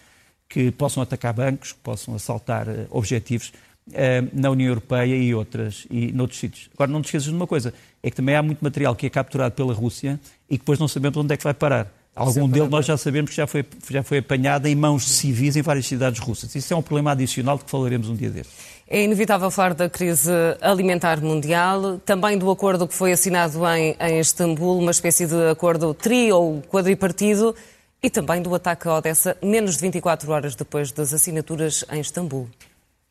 que 0.50 0.72
possam 0.72 1.02
atacar 1.02 1.34
bancos, 1.34 1.72
que 1.72 1.80
possam 1.80 2.16
assaltar 2.16 2.68
uh, 2.68 2.88
objetivos 2.90 3.52
uh, 3.90 3.94
na 4.34 4.50
União 4.50 4.68
Europeia 4.68 5.16
e 5.16 5.34
outras 5.34 5.88
e 5.90 6.12
noutros 6.12 6.40
sítios. 6.40 6.70
Agora, 6.74 6.92
não 6.92 7.02
te 7.02 7.06
esqueças 7.06 7.30
de 7.30 7.36
uma 7.36 7.48
coisa, 7.48 7.74
é 8.02 8.10
que 8.10 8.16
também 8.16 8.36
há 8.36 8.44
muito 8.44 8.64
material 8.64 8.96
que 8.96 9.06
é 9.06 9.10
capturado 9.10 9.56
pela 9.56 9.74
Rússia 9.74 10.20
e 10.50 10.56
que 10.56 10.60
depois 10.60 10.80
não 10.80 10.88
sabemos 10.88 11.18
onde 11.18 11.34
é 11.34 11.38
que 11.38 11.44
vai 11.44 11.54
parar. 11.54 11.92
Algum 12.16 12.48
dele 12.48 12.68
nós 12.68 12.86
já 12.86 12.96
sabemos 12.96 13.32
que 13.32 13.38
já 13.38 13.48
foi, 13.48 13.66
já 13.90 14.04
foi 14.04 14.20
apanhado 14.20 14.68
em 14.68 14.76
mãos 14.76 15.04
de 15.04 15.10
civis 15.10 15.56
em 15.56 15.64
várias 15.64 15.88
cidades 15.88 16.20
russas. 16.20 16.54
Isso 16.54 16.72
é 16.72 16.78
um 16.78 16.82
problema 16.82 17.12
adicional 17.12 17.58
de 17.58 17.64
que 17.64 17.72
falaremos 17.72 18.08
um 18.08 18.16
dia 18.16 18.30
destes. 18.30 18.56
É 18.88 19.04
inevitável 19.04 19.50
falar 19.50 19.74
da 19.74 19.90
crise 19.90 20.30
alimentar 20.62 21.20
mundial, 21.20 22.00
também 22.06 22.38
do 22.38 22.52
acordo 22.52 22.88
que 22.88 22.94
foi 22.94 23.14
assinado 23.14 23.66
em, 23.68 23.96
em 24.00 24.20
Istambul, 24.20 24.78
uma 24.78 24.92
espécie 24.92 25.26
de 25.26 25.50
acordo 25.50 25.92
tri 25.96 26.32
ou 26.32 26.62
quadripartido. 26.70 27.56
E 28.04 28.10
também 28.10 28.42
do 28.42 28.54
ataque 28.54 28.86
a 28.86 28.96
Odessa, 28.96 29.38
menos 29.42 29.76
de 29.78 29.82
24 29.82 30.30
horas 30.30 30.56
depois 30.56 30.92
das 30.92 31.14
assinaturas 31.14 31.86
em 31.90 32.02
Istambul. 32.02 32.50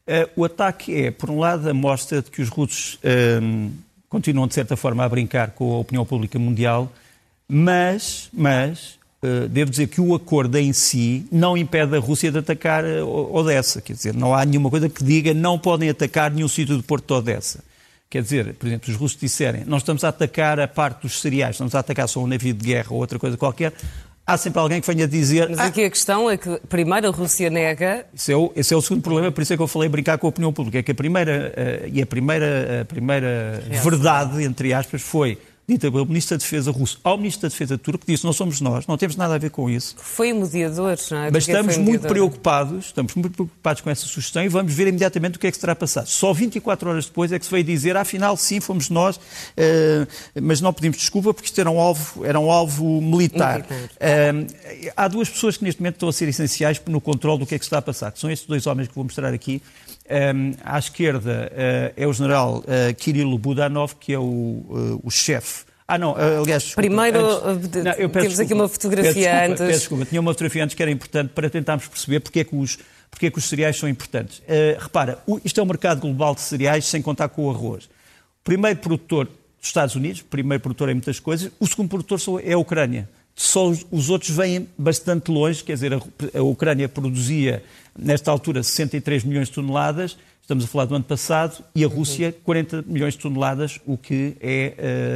Uh, 0.07 0.29
o 0.37 0.45
ataque 0.45 1.07
é, 1.07 1.11
por 1.11 1.31
um 1.31 1.39
lado, 1.39 1.67
a 1.67 1.73
mostra 1.73 2.21
de 2.21 2.31
que 2.31 2.43
os 2.43 2.51
russos 2.51 2.97
uh, 2.97 3.73
continuam, 4.11 4.47
de 4.47 4.53
certa 4.53 4.77
forma, 4.77 5.03
a 5.03 5.09
brincar 5.09 5.53
com 5.53 5.77
a 5.77 5.79
opinião 5.79 6.05
pública 6.05 6.39
mundial, 6.39 6.93
mas, 7.49 8.29
mas 8.35 8.99
uh, 9.23 9.49
devo 9.49 9.71
dizer 9.71 9.87
que 9.87 9.99
o 9.99 10.15
acordo 10.15 10.59
em 10.59 10.75
si 10.75 11.27
não 11.33 11.57
impede 11.57 11.97
a 11.97 11.99
Rússia 11.99 12.31
de 12.31 12.37
atacar 12.37 12.85
Odessa. 12.85 13.81
Quer 13.81 13.95
dizer, 13.95 14.15
não 14.15 14.35
há 14.35 14.45
nenhuma 14.45 14.69
coisa 14.69 14.91
que 14.91 15.03
diga 15.03 15.33
não 15.33 15.59
podem 15.59 15.89
atacar 15.89 16.31
nenhum 16.31 16.49
sítio 16.49 16.77
do 16.77 16.83
porto 16.83 17.07
de 17.07 17.15
Odessa. 17.15 17.65
Quer 18.11 18.21
dizer, 18.21 18.53
por 18.57 18.67
exemplo, 18.67 18.93
os 18.93 18.97
russos 18.97 19.19
disserem 19.19 19.65
nós 19.65 19.81
estamos 19.81 20.05
a 20.05 20.09
atacar 20.09 20.61
a 20.61 20.69
parte 20.69 21.01
dos 21.01 21.19
cereais, 21.19 21.55
estamos 21.55 21.75
a 21.75 21.79
atacar 21.79 22.07
só 22.07 22.21
um 22.21 22.27
navio 22.27 22.53
de 22.53 22.63
guerra 22.63 22.89
ou 22.91 22.99
outra 22.99 23.19
coisa 23.19 23.39
qualquer, 23.39 23.73
há 24.27 24.37
sempre 24.37 24.61
alguém 24.61 24.81
que 24.81 24.87
venha 24.87 25.07
dizer. 25.07 25.49
Mas 25.49 25.61
aqui 25.61 25.85
ah, 25.85 25.87
a 25.87 25.91
questão 25.91 26.31
é 26.31 26.37
que, 26.37 26.61
primeiro, 26.69 27.09
a 27.09 27.11
Rússia 27.11 27.51
nega. 27.51 28.07
Esse 28.15 28.33
é, 28.33 28.37
o, 28.37 28.53
esse 28.55 28.73
é 28.73 28.77
o 28.77 28.83
segundo 28.83 29.03
problema, 29.03 29.31
por 29.31 29.43
isso 29.43 29.53
é 29.53 29.57
que 29.57 29.63
eu 29.63 29.69
falei 29.69 29.89
brincar 29.89 30.19
com 30.19 30.27
a 30.27 30.31
opinião 30.31 30.53
pública. 30.53 30.79
É 30.79 30.83
que 30.83 30.93
a 30.93 30.95
primeira, 30.95 31.53
uh, 31.57 31.91
e 31.93 32.03
a 32.03 32.07
primeira, 32.07 32.83
a 32.83 32.85
primeira 32.85 33.63
verdade, 33.83 34.43
entre 34.43 34.73
aspas, 34.73 35.03
foi 35.03 35.39
dita 35.69 35.91
pelo 35.91 36.07
Ministro 36.07 36.37
da 36.37 36.43
Defesa 36.43 36.71
russo 36.71 36.99
ao 37.05 37.17
Ministro 37.17 37.43
da 37.43 37.49
Defesa 37.49 37.79
turco, 37.79 38.05
disse 38.07 38.25
não 38.25 38.33
somos 38.33 38.61
nós, 38.61 38.87
não 38.87 38.97
temos 38.97 39.17
nada 39.17 39.35
a 39.35 39.39
ver 39.39 39.51
com 39.51 39.71
isso. 39.71 39.95
Foi 39.99 40.33
o 40.33 40.37
mediador, 40.41 40.97
não 41.11 41.19
é? 41.19 41.31
Mas 41.31 41.47
estamos 41.47 41.77
muito 41.77 42.07
preocupados, 42.07 42.87
estamos 42.87 43.15
muito 43.15 43.31
preocupados 43.31 43.81
com 43.81 43.91
essa 43.91 44.07
sugestão 44.07 44.43
e 44.43 44.49
vamos 44.49 44.73
ver 44.73 44.89
imediatamente 44.89 45.37
o 45.37 45.39
que 45.39 45.47
é 45.47 45.51
que 45.51 45.57
se 45.57 45.61
terá 45.61 45.75
passado. 45.75 46.07
Só 46.07 46.33
24 46.33 46.91
horas 46.91 47.07
depois 47.07 47.33
é 47.33 47.39
que 47.39 47.45
se 47.45 47.51
veio 47.51 47.65
dizer, 47.65 47.97
afinal, 47.97 48.37
sim, 48.37 48.61
fomos 48.61 48.91
nós, 48.91 49.17
uh, 49.17 49.21
mas 50.41 50.61
não 50.61 50.73
pedimos 50.73 50.99
desculpa 50.99 51.33
porque 51.33 51.47
isto 51.47 51.61
era 51.61 51.71
um 51.71 51.81
alvo, 51.81 52.25
era 52.25 52.39
um 52.39 52.51
alvo 52.51 53.01
militar. 53.01 53.65
militar. 53.69 54.35
Uh, 54.35 54.93
há 54.97 55.09
duas 55.09 55.29
pessoas 55.29 55.57
que 55.57 55.65
neste 55.65 55.81
momento 55.81 55.95
estão 55.95 56.09
a 56.09 56.13
ser 56.13 56.29
essenciais 56.29 56.81
no 56.87 57.01
controle 57.01 57.39
do 57.39 57.47
que 57.47 57.55
é 57.55 57.59
que 57.59 57.65
se 57.65 57.69
está 57.69 57.79
a 57.79 57.83
passar, 57.83 58.11
que 58.11 58.19
são 58.19 58.31
estes 58.31 58.49
dois 58.49 58.67
homens 58.67 58.89
que 58.89 58.95
vou 58.95 59.05
mostrar 59.05 59.33
aqui. 59.33 59.63
Um, 60.13 60.53
à 60.63 60.79
esquerda 60.79 61.51
uh, 61.51 61.93
é 61.97 62.07
o 62.07 62.13
general 62.13 62.59
uh, 62.59 62.95
Kirilo 62.95 63.39
Budanov, 63.39 63.95
que 63.99 64.13
é 64.13 64.19
o, 64.19 64.23
uh, 64.23 65.01
o 65.03 65.11
chefe. 65.11 65.65
Ah, 65.89 65.97
não, 65.97 66.15
aliás. 66.15 66.75
Primeiro, 66.75 67.19
antes, 67.47 67.71
não, 67.85 67.93
temos 67.95 68.13
desculpa, 68.13 68.43
aqui 68.43 68.55
uma 68.55 68.69
fotografia 68.69 69.13
peço 69.13 69.19
desculpa, 69.19 69.47
antes. 69.47 69.67
Peço 69.67 69.79
desculpa, 69.79 70.05
tinha 70.05 70.21
uma 70.21 70.33
fotografia 70.33 70.65
antes 70.65 70.77
que 70.77 70.83
era 70.83 70.91
importante 70.91 71.31
para 71.35 71.51
tentarmos 71.51 71.87
perceber 71.87 72.21
porque 72.21 72.41
é 72.41 72.45
que 72.45 72.55
os, 72.55 72.79
porque 73.11 73.27
é 73.27 73.31
que 73.31 73.39
os 73.39 73.45
cereais 73.45 73.77
são 73.77 73.89
importantes. 73.89 74.43
repara, 74.79 75.19
o, 75.27 75.41
isto 75.45 75.61
é 75.61 75.63
um 75.63 75.67
mercado 75.67 76.01
global 76.01 76.35
de 76.35 76.41
cereais 76.41 76.87
sem 76.87 77.03
contar 77.03 77.29
com 77.29 77.47
o 77.47 77.51
arroz. 77.51 77.85
O 77.85 78.45
primeiro 78.45 78.79
produtor 78.79 79.27
dos 79.27 79.69
Estados 79.69 79.95
Unidos, 79.95 80.23
primeiro 80.23 80.63
produtor 80.63 80.89
em 80.89 80.95
muitas 80.95 81.21
coisas, 81.21 81.51
o 81.59 81.67
segundo 81.67 81.89
produtor 81.89 82.41
é 82.43 82.53
a 82.53 82.59
Ucrânia 82.59 83.09
só 83.35 83.69
os, 83.91 84.11
outros 84.11 84.31
vêm 84.31 84.69
bastante 84.77 85.31
longe, 85.31 85.65
quer 85.65 85.75
dizer, 85.75 85.93
a, 85.95 86.43
Ucrânia 86.43 86.89
produzia, 86.89 87.63
nesta 87.99 88.31
altura, 88.31 88.63
63 88.63 89.25
milhões 89.25 89.49
de 89.49 89.55
toneladas, 89.55 90.19
estamos 90.41 90.65
a 90.65 90.67
falar 90.67 90.85
do 90.85 90.95
ano 90.95 91.05
passado, 91.05 91.65
e 91.75 91.85
a 91.85 91.89
Rússia 91.89 92.35
40 92.45 92.85
milhões 92.87 93.15
de 93.15 93.21
toneladas, 93.21 93.81
o 93.87 93.97
que 93.97 94.37
é... 94.41 94.75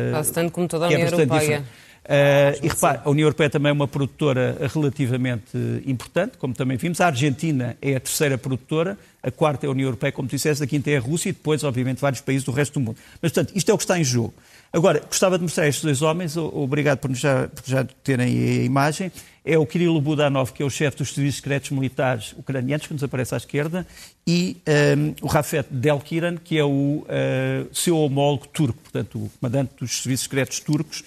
Uh, 0.09 0.13
Quase 0.13 0.33
tanto 0.33 0.53
como 0.53 0.67
toda 0.67 0.87
a 0.87 0.93
é 0.93 0.95
União 0.95 1.09
é 1.09 1.13
Europeia. 1.13 1.65
Uh, 2.07 2.65
e 2.65 2.69
repare, 2.69 3.01
a 3.05 3.11
União 3.11 3.27
Europeia 3.27 3.51
também 3.51 3.71
é 3.71 3.73
uma 3.73 3.89
produtora 3.89 4.57
relativamente 4.73 5.59
importante, 5.85 6.39
como 6.39 6.55
também 6.55 6.77
vimos. 6.77 7.01
A 7.01 7.07
Argentina 7.07 7.77
é 7.83 7.97
a 7.97 8.01
terceira 8.01 8.39
produtora, 8.39 8.97
a 9.21 9.31
quarta 9.31 9.67
é 9.67 9.69
a 9.69 9.73
União 9.73 9.89
Europeia, 9.89 10.13
como 10.13 10.29
tu 10.29 10.37
disseste, 10.37 10.63
a 10.63 10.67
quinta 10.69 10.89
é 10.89 10.99
a 10.99 11.01
Rússia 11.01 11.31
e 11.31 11.33
depois, 11.33 11.65
obviamente, 11.65 12.01
vários 12.01 12.21
países 12.21 12.45
do 12.45 12.53
resto 12.53 12.75
do 12.75 12.81
mundo. 12.81 12.97
Mas, 13.21 13.33
portanto, 13.33 13.57
isto 13.57 13.69
é 13.69 13.75
o 13.75 13.77
que 13.77 13.83
está 13.83 13.99
em 13.99 14.05
jogo. 14.05 14.33
Agora, 14.73 15.01
gostava 15.01 15.39
de 15.39 15.43
mostrar 15.43 15.67
estes 15.69 15.83
dois 15.83 16.03
homens, 16.03 16.37
obrigado 16.37 16.99
por 16.99 17.15
já, 17.15 17.49
por 17.49 17.65
já 17.65 17.85
terem 18.03 18.27
a 18.27 18.65
imagem. 18.65 19.11
É 19.45 19.57
o 19.57 19.65
Kirilo 19.65 20.01
Budanov, 20.01 20.53
que 20.53 20.63
é 20.63 20.67
o 20.67 20.71
chefe 20.71 20.99
dos 20.99 21.15
serviços 21.15 21.37
secretos 21.37 21.71
militares 21.71 22.35
ucranianos, 22.37 22.87
que 22.87 22.93
nos 22.93 23.03
aparece 23.05 23.33
à 23.33 23.37
esquerda, 23.37 23.87
e 24.27 24.57
um, 24.99 25.15
o 25.23 25.29
Rafet 25.29 25.69
Delkiran, 25.71 26.37
que 26.37 26.59
é 26.59 26.65
o 26.65 26.69
uh, 26.69 27.07
seu 27.73 27.97
homólogo 27.97 28.49
turco, 28.49 28.79
portanto, 28.83 29.19
o 29.19 29.31
comandante 29.39 29.73
dos 29.79 30.03
serviços 30.03 30.25
secretos 30.25 30.59
turcos. 30.59 31.05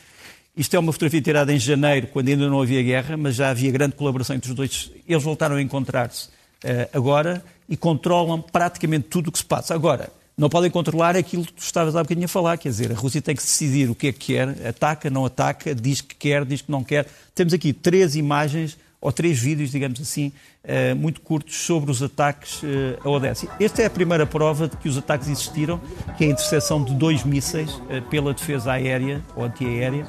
Isto 0.56 0.75
é 0.75 0.80
uma 0.80 0.94
fotografia 0.94 1.22
tirada 1.22 1.54
em 1.54 1.60
janeiro, 1.60 2.08
quando 2.08 2.30
ainda 2.30 2.50
não 2.50 2.62
havia 2.62 2.82
guerra, 2.82 3.18
mas 3.18 3.36
já 3.36 3.50
havia 3.50 3.72
grande 3.72 3.96
colaboração 3.96 4.36
entre 4.36 4.50
os 4.50 4.56
dois. 4.56 4.92
Eles 5.08 5.22
voltaram 5.22 5.58
a 5.58 5.62
encontrar-se 5.62 6.30
uh, 6.63 6.89
agora 6.94 7.44
e 7.68 7.75
controlam 7.75 8.42
praticamente 8.42 9.10
tudo 9.10 9.28
o 9.28 9.32
que 9.34 9.38
se 9.38 9.46
passa. 9.46 9.75
Agora, 9.75 10.10
não 10.39 10.50
podem 10.50 10.72
controlar 10.72 11.15
aquilo 11.15 11.46
que 11.46 11.53
tu 11.53 11.62
estavas 11.62 11.96
há 11.96 12.01
bocadinho 12.01 12.25
a 12.25 12.29
falar, 12.29 12.58
quer 12.58 12.69
dizer, 12.69 12.91
a 12.91 12.96
Rússia 12.96 13.22
tem 13.22 13.36
que 13.36 13.41
decidir 13.43 13.89
o 13.89 13.96
que 13.96 14.08
é 14.08 14.12
que 14.13 14.34
quer, 14.34 14.67
ataca, 14.67 15.10
não 15.10 15.25
ataca, 15.25 15.75
diz 15.75 16.00
que 16.01 16.15
quer, 16.15 16.46
diz 16.46 16.62
que 16.62 16.72
não 16.72 16.84
quer. 16.84 17.05
Temos 17.36 17.53
aqui 17.53 17.74
três 17.74 18.15
imagens, 18.15 18.77
ou 19.01 19.12
três 19.12 19.39
vídeos, 19.39 19.72
digamos 19.72 20.00
assim, 20.01 20.31
eh, 20.63 20.93
muito 20.93 21.22
curtos 21.22 21.55
sobre 21.55 21.89
os 21.89 22.03
ataques 22.03 22.62
eh, 22.63 23.00
a 23.03 23.10
Odessa. 23.10 23.48
Esta 23.60 23.81
é 23.81 23.86
a 23.86 23.89
primeira 23.89 24.25
prova 24.25 24.67
de 24.67 24.75
que 24.75 24.89
os 24.89 24.98
ataques 24.98 25.29
existiram, 25.29 25.79
que 26.17 26.25
é 26.25 26.27
a 26.27 26.31
interseção 26.31 26.84
de 26.84 26.93
dois 26.93 27.24
mísseis 27.24 27.81
eh, 27.89 28.01
pela 28.01 28.34
defesa 28.34 28.74
aérea 28.74 29.22
ou 29.36 29.43
antiaérea 29.46 30.05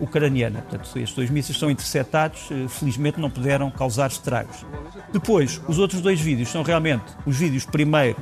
ucraniana. 0.00 0.62
Portanto, 0.62 0.98
estes 0.98 1.12
dois 1.14 1.28
mísseis 1.28 1.58
são 1.58 1.70
interceptados, 1.70 2.48
felizmente 2.70 3.20
não 3.20 3.28
puderam 3.28 3.70
causar 3.70 4.08
estragos. 4.08 4.64
Depois, 5.12 5.60
os 5.68 5.78
outros 5.78 6.00
dois 6.00 6.18
vídeos 6.18 6.48
são 6.48 6.62
realmente 6.62 7.04
os 7.26 7.36
vídeos 7.36 7.66
primeiro 7.66 8.16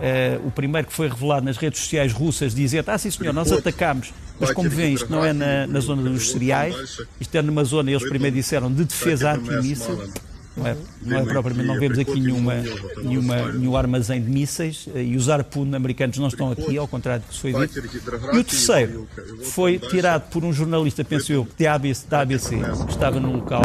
Uh, 0.00 0.46
o 0.46 0.50
primeiro 0.50 0.88
que 0.88 0.94
foi 0.94 1.08
revelado 1.08 1.44
nas 1.44 1.58
redes 1.58 1.80
sociais 1.80 2.10
russas 2.10 2.54
dizendo 2.54 2.88
ah 2.88 2.96
sim 2.96 3.10
senhor, 3.10 3.34
nós 3.34 3.52
atacámos. 3.52 4.14
mas 4.38 4.50
como 4.50 4.70
veem 4.70 4.94
isto 4.94 5.10
não 5.10 5.22
é 5.22 5.34
na, 5.34 5.66
na 5.66 5.80
zona 5.80 6.08
dos 6.08 6.30
cereais. 6.30 6.74
Isto 7.20 7.36
é 7.36 7.42
numa 7.42 7.64
zona, 7.64 7.90
eles 7.90 8.08
primeiro 8.08 8.34
disseram 8.34 8.72
de 8.72 8.84
defesa 8.84 9.32
antimíssil 9.32 9.98
não 10.56 10.66
é, 10.66 10.76
não 11.02 11.18
é 11.18 11.24
propriamente, 11.24 11.66
não 11.66 11.78
vemos 11.78 11.98
aqui 11.98 12.20
nenhuma, 12.20 12.54
nenhuma, 13.02 13.52
nenhum 13.52 13.76
armazém 13.76 14.20
de 14.20 14.28
mísseis 14.28 14.88
eh, 14.94 15.02
e 15.04 15.16
os 15.16 15.28
ARPUN 15.28 15.74
americanos 15.74 16.18
não 16.18 16.28
estão 16.28 16.50
aqui, 16.50 16.76
ao 16.76 16.88
contrário 16.88 17.22
do 17.22 17.28
que 17.28 17.34
se 17.34 17.40
foi 17.40 17.52
dito. 17.52 17.78
E 18.32 18.38
o 18.38 18.44
terceiro 18.44 19.08
foi 19.44 19.78
tirado 19.78 20.28
por 20.30 20.44
um 20.44 20.52
jornalista, 20.52 21.04
penso 21.04 21.32
eu, 21.32 21.46
da 21.58 21.74
ABC, 21.74 22.06
da 22.08 22.20
ABC 22.20 22.56
que 22.58 22.90
estava 22.90 23.20
no 23.20 23.32
local 23.32 23.62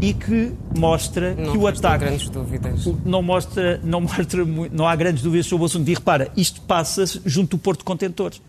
e 0.00 0.12
que 0.12 0.52
mostra 0.76 1.34
não 1.34 1.52
que 1.52 1.58
o 1.58 1.66
ataque 1.66 2.04
grandes 2.04 2.28
dúvidas. 2.28 2.84
não 3.04 3.22
mostra 3.22 3.80
não 3.82 4.00
mostra 4.02 4.44
não 4.72 4.86
há 4.86 4.94
grandes 4.96 5.22
dúvidas 5.22 5.46
sobre 5.46 5.62
o 5.62 5.66
assunto. 5.66 5.88
E 5.88 5.94
repara 5.94 6.30
isto 6.36 6.60
passa 6.62 7.04
junto 7.24 7.56
do 7.56 7.58
porto 7.58 7.78
de 7.78 7.84
contentores 7.84 8.42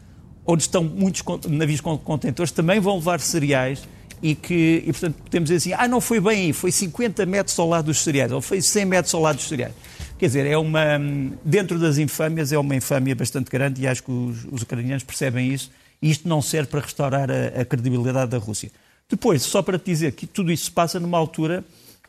onde 0.46 0.64
estão 0.64 0.84
muitos 0.84 1.24
navios 1.48 1.82
com 1.82 1.98
contentores 1.98 2.52
também 2.52 2.80
vão 2.80 2.96
levar 2.96 3.20
cereais 3.20 3.88
e 4.26 4.36
que 4.36 4.84
e, 4.86 4.92
portanto 4.92 5.16
podemos 5.24 5.50
dizer 5.50 5.58
assim 5.58 5.74
ah 5.82 5.88
não 5.88 6.02
foi 6.02 6.20
bem 6.20 6.46
aí 6.46 6.54
foi 6.54 6.72
50 6.72 7.26
metros 7.26 7.58
ao 7.60 7.68
lado 7.68 7.86
dos 7.86 8.04
cereais 8.04 8.32
ou 8.32 8.42
foi 8.42 8.62
100 8.62 8.86
metros 8.86 9.14
ao 9.14 9.22
lado 9.22 9.36
dos 9.36 9.48
cereais 9.48 9.74
quer 10.18 10.28
dizer 10.28 10.46
é 10.46 10.58
uma 10.58 11.00
dentro 11.44 11.78
das 11.78 11.98
infâmias 11.98 12.52
é 12.52 12.58
uma 12.58 12.76
infâmia 12.76 13.16
bastante 13.16 13.52
grande 13.52 13.82
e 13.82 13.88
acho 13.88 14.04
que 14.04 14.12
os, 14.12 14.46
os 14.52 14.62
ucranianos 14.62 15.04
percebem 15.04 15.54
isso 15.54 15.72
e 16.02 16.10
isto 16.10 16.28
não 16.28 16.42
serve 16.42 16.70
para 16.70 16.82
restaurar 16.82 17.30
a, 17.30 17.62
a 17.62 17.66
credibilidade 17.66 18.32
da 18.32 18.38
Rússia 18.38 18.72
depois, 19.08 19.44
só 19.44 19.62
para 19.62 19.78
te 19.78 19.86
dizer 19.86 20.14
que 20.14 20.26
tudo 20.26 20.52
isso 20.52 20.66
se 20.66 20.72
passa 20.72 21.00
numa 21.00 21.18
altura 21.18 21.64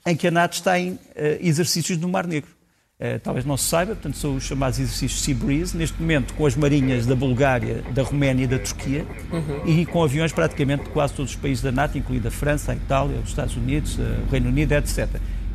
em 0.07 0.17
que 0.17 0.27
a 0.27 0.31
NATO 0.31 0.55
está 0.55 0.79
em 0.79 0.93
uh, 0.93 0.99
exercícios 1.41 1.99
no 1.99 2.09
Mar 2.09 2.27
Negro. 2.27 2.51
Uh, 2.99 3.21
talvez 3.23 3.45
não 3.45 3.59
se 3.59 3.65
saiba, 3.65 3.95
portanto, 3.95 4.17
são 4.17 4.37
os 4.37 4.45
chamados 4.45 4.79
exercícios 4.79 5.21
Sea 5.23 5.35
Breeze, 5.35 5.77
neste 5.77 6.01
momento 6.01 6.33
com 6.33 6.47
as 6.47 6.57
marinhas 6.57 7.05
da 7.05 7.15
Bulgária, 7.15 7.85
da 7.93 8.03
Roménia 8.03 8.45
e 8.45 8.47
da 8.47 8.59
Turquia, 8.59 9.05
uhum. 9.31 9.67
e 9.67 9.85
com 9.85 10.03
aviões 10.03 10.33
praticamente 10.33 10.85
de 10.85 10.91
quase 10.91 11.13
todos 11.13 11.33
os 11.33 11.37
países 11.37 11.63
da 11.63 11.71
NATO, 11.71 11.99
incluindo 11.99 12.27
a 12.27 12.31
França, 12.31 12.73
a 12.73 12.75
Itália, 12.75 13.19
os 13.23 13.29
Estados 13.29 13.55
Unidos, 13.55 13.99
uh, 13.99 14.03
o 14.27 14.31
Reino 14.31 14.49
Unido, 14.49 14.73
etc. 14.73 15.09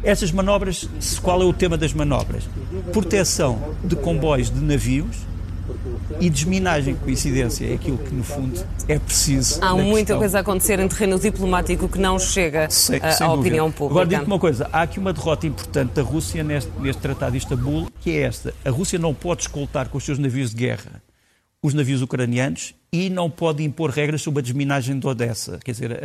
Essas 0.03 0.31
manobras, 0.31 0.87
qual 1.21 1.41
é 1.41 1.45
o 1.45 1.53
tema 1.53 1.77
das 1.77 1.93
manobras? 1.93 2.47
Proteção 2.91 3.75
de 3.83 3.95
comboios 3.95 4.51
de 4.51 4.59
navios 4.59 5.30
e 6.19 6.29
desminagem, 6.29 6.95
coincidência, 6.95 7.65
é 7.65 7.73
aquilo 7.73 7.97
que, 7.97 8.13
no 8.13 8.23
fundo, 8.23 8.63
é 8.87 8.99
preciso. 8.99 9.59
Há 9.61 9.75
muita 9.75 10.17
coisa 10.17 10.39
a 10.39 10.41
acontecer 10.41 10.79
em 10.79 10.87
terreno 10.87 11.19
diplomático 11.19 11.87
que 11.87 11.99
não 11.99 12.19
chega 12.19 12.69
sem, 12.69 12.99
à 13.01 13.11
sem 13.11 13.27
opinião 13.27 13.71
pública. 13.71 13.93
Agora, 13.93 14.07
digo-te 14.07 14.27
uma 14.27 14.39
coisa: 14.39 14.69
há 14.71 14.81
aqui 14.83 14.99
uma 14.99 15.13
derrota 15.13 15.47
importante 15.47 15.93
da 15.93 16.01
Rússia 16.01 16.43
neste, 16.43 16.71
neste 16.79 17.01
Tratado 17.01 17.31
de 17.31 17.37
Istambul, 17.39 17.87
que 17.99 18.11
é 18.11 18.21
esta. 18.21 18.53
A 18.63 18.69
Rússia 18.69 18.99
não 18.99 19.13
pode 19.13 19.41
escoltar 19.41 19.89
com 19.89 19.97
os 19.97 20.03
seus 20.03 20.19
navios 20.19 20.51
de 20.51 20.57
guerra 20.57 21.01
os 21.63 21.75
navios 21.75 22.01
ucranianos 22.01 22.73
e 22.91 23.09
não 23.09 23.29
pode 23.29 23.63
impor 23.63 23.91
regras 23.91 24.21
sobre 24.21 24.39
a 24.39 24.43
desminagem 24.43 24.97
de 24.97 25.05
Odessa. 25.05 25.59
Quer 25.63 25.71
dizer, 25.71 25.99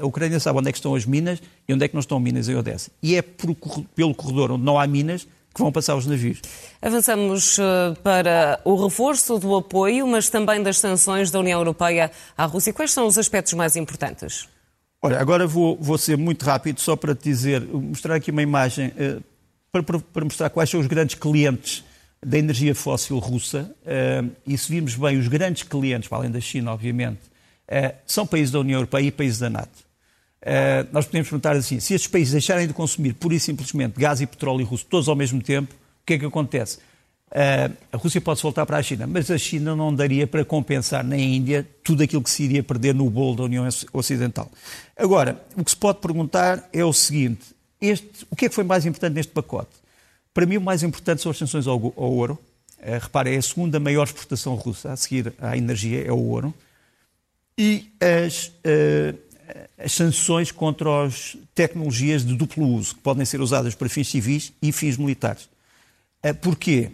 a 0.00 0.04
Ucrânia 0.04 0.40
sabe 0.40 0.58
onde 0.58 0.68
é 0.68 0.72
que 0.72 0.78
estão 0.78 0.94
as 0.94 1.06
minas 1.06 1.40
e 1.68 1.72
onde 1.72 1.84
é 1.84 1.88
que 1.88 1.94
não 1.94 2.00
estão 2.00 2.18
minas 2.18 2.48
em 2.48 2.56
Odessa. 2.56 2.90
E 3.00 3.14
é 3.14 3.22
pelo 3.22 4.14
corredor 4.14 4.52
onde 4.52 4.64
não 4.64 4.78
há 4.78 4.86
minas 4.86 5.26
que 5.56 5.62
vão 5.62 5.72
passar 5.72 5.96
os 5.96 6.06
navios. 6.06 6.42
Avançamos 6.82 7.58
eh, 7.58 7.94
para 8.02 8.60
o 8.62 8.76
reforço 8.76 9.38
do 9.38 9.56
apoio, 9.56 10.06
mas 10.06 10.28
também 10.28 10.62
das 10.62 10.78
sanções 10.78 11.30
da 11.30 11.40
União 11.40 11.58
Europeia 11.58 12.10
à 12.36 12.44
Rússia. 12.44 12.74
Quais 12.74 12.92
são 12.92 13.06
os 13.06 13.16
aspectos 13.16 13.54
mais 13.54 13.74
importantes? 13.74 14.46
Olha, 15.00 15.18
agora 15.18 15.46
vou, 15.46 15.78
vou 15.80 15.96
ser 15.96 16.18
muito 16.18 16.44
rápido, 16.44 16.78
só 16.80 16.94
para 16.94 17.14
te 17.14 17.24
dizer, 17.24 17.62
mostrar 17.62 18.16
aqui 18.16 18.30
uma 18.30 18.42
imagem 18.42 18.88
uh, 18.88 19.22
para, 19.72 19.82
para, 19.82 20.24
mostrar 20.24 20.50
quais 20.50 20.68
são 20.68 20.78
os 20.78 20.86
grandes 20.86 21.14
clientes 21.14 21.82
da 22.24 22.38
energia 22.38 22.74
fóssil 22.74 23.18
russa. 23.18 23.74
Uh, 23.82 24.30
e 24.46 24.58
se 24.58 24.70
virmos 24.70 24.94
bem, 24.94 25.18
os 25.18 25.28
grandes 25.28 25.62
clientes, 25.62 26.08
para 26.08 26.18
além 26.18 26.30
da 26.30 26.40
China, 26.40 26.72
obviamente, 26.72 27.20
são 28.06 28.24
países 28.26 28.52
da 28.52 28.60
União 28.60 28.76
Europeia 28.76 29.06
e 29.06 29.10
países 29.10 29.40
da 29.40 29.50
NATO. 29.50 29.85
Uh, 30.46 30.86
nós 30.92 31.04
podemos 31.06 31.28
perguntar 31.28 31.56
assim: 31.56 31.80
se 31.80 31.92
estes 31.92 32.08
países 32.08 32.30
deixarem 32.30 32.68
de 32.68 32.72
consumir 32.72 33.14
pura 33.14 33.34
e 33.34 33.40
simplesmente 33.40 33.98
gás 33.98 34.20
e 34.20 34.26
petróleo 34.26 34.64
russo 34.64 34.86
todos 34.86 35.08
ao 35.08 35.16
mesmo 35.16 35.42
tempo, 35.42 35.74
o 35.74 36.06
que 36.06 36.14
é 36.14 36.18
que 36.20 36.24
acontece? 36.24 36.78
Uh, 37.32 37.76
a 37.90 37.96
Rússia 37.96 38.20
pode 38.20 38.40
voltar 38.40 38.64
para 38.64 38.76
a 38.76 38.82
China, 38.82 39.08
mas 39.08 39.28
a 39.28 39.36
China 39.36 39.74
não 39.74 39.92
daria 39.92 40.24
para 40.24 40.44
compensar 40.44 41.02
na 41.02 41.16
Índia 41.16 41.66
tudo 41.82 42.04
aquilo 42.04 42.22
que 42.22 42.30
se 42.30 42.44
iria 42.44 42.62
perder 42.62 42.94
no 42.94 43.10
bolo 43.10 43.34
da 43.34 43.42
União 43.42 43.66
Ocidental. 43.92 44.48
Agora, 44.96 45.44
o 45.56 45.64
que 45.64 45.70
se 45.72 45.76
pode 45.76 45.98
perguntar 45.98 46.68
é 46.72 46.84
o 46.84 46.92
seguinte: 46.92 47.46
este, 47.80 48.24
o 48.30 48.36
que 48.36 48.46
é 48.46 48.48
que 48.48 48.54
foi 48.54 48.62
mais 48.62 48.86
importante 48.86 49.14
neste 49.14 49.32
pacote? 49.32 49.72
Para 50.32 50.46
mim, 50.46 50.58
o 50.58 50.60
mais 50.60 50.84
importante 50.84 51.22
são 51.22 51.32
as 51.32 51.38
sanções 51.38 51.66
ao, 51.66 51.74
ao 51.74 52.12
ouro. 52.12 52.38
Uh, 52.78 53.00
repara, 53.00 53.28
é 53.28 53.36
a 53.36 53.42
segunda 53.42 53.80
maior 53.80 54.04
exportação 54.04 54.54
russa, 54.54 54.92
a 54.92 54.96
seguir 54.96 55.32
à 55.40 55.56
energia, 55.56 56.06
é 56.06 56.12
o 56.12 56.18
ouro. 56.18 56.54
E 57.58 57.90
as. 58.00 58.46
Uh, 58.46 59.25
as 59.78 59.92
sanções 59.92 60.50
contra 60.50 61.04
as 61.04 61.36
tecnologias 61.54 62.24
de 62.24 62.34
duplo 62.34 62.66
uso, 62.66 62.94
que 62.94 63.00
podem 63.00 63.24
ser 63.24 63.40
usadas 63.40 63.74
para 63.74 63.88
fins 63.88 64.08
civis 64.08 64.52
e 64.60 64.72
fins 64.72 64.96
militares. 64.96 65.48
Eh, 66.22 66.32
porquê? 66.32 66.90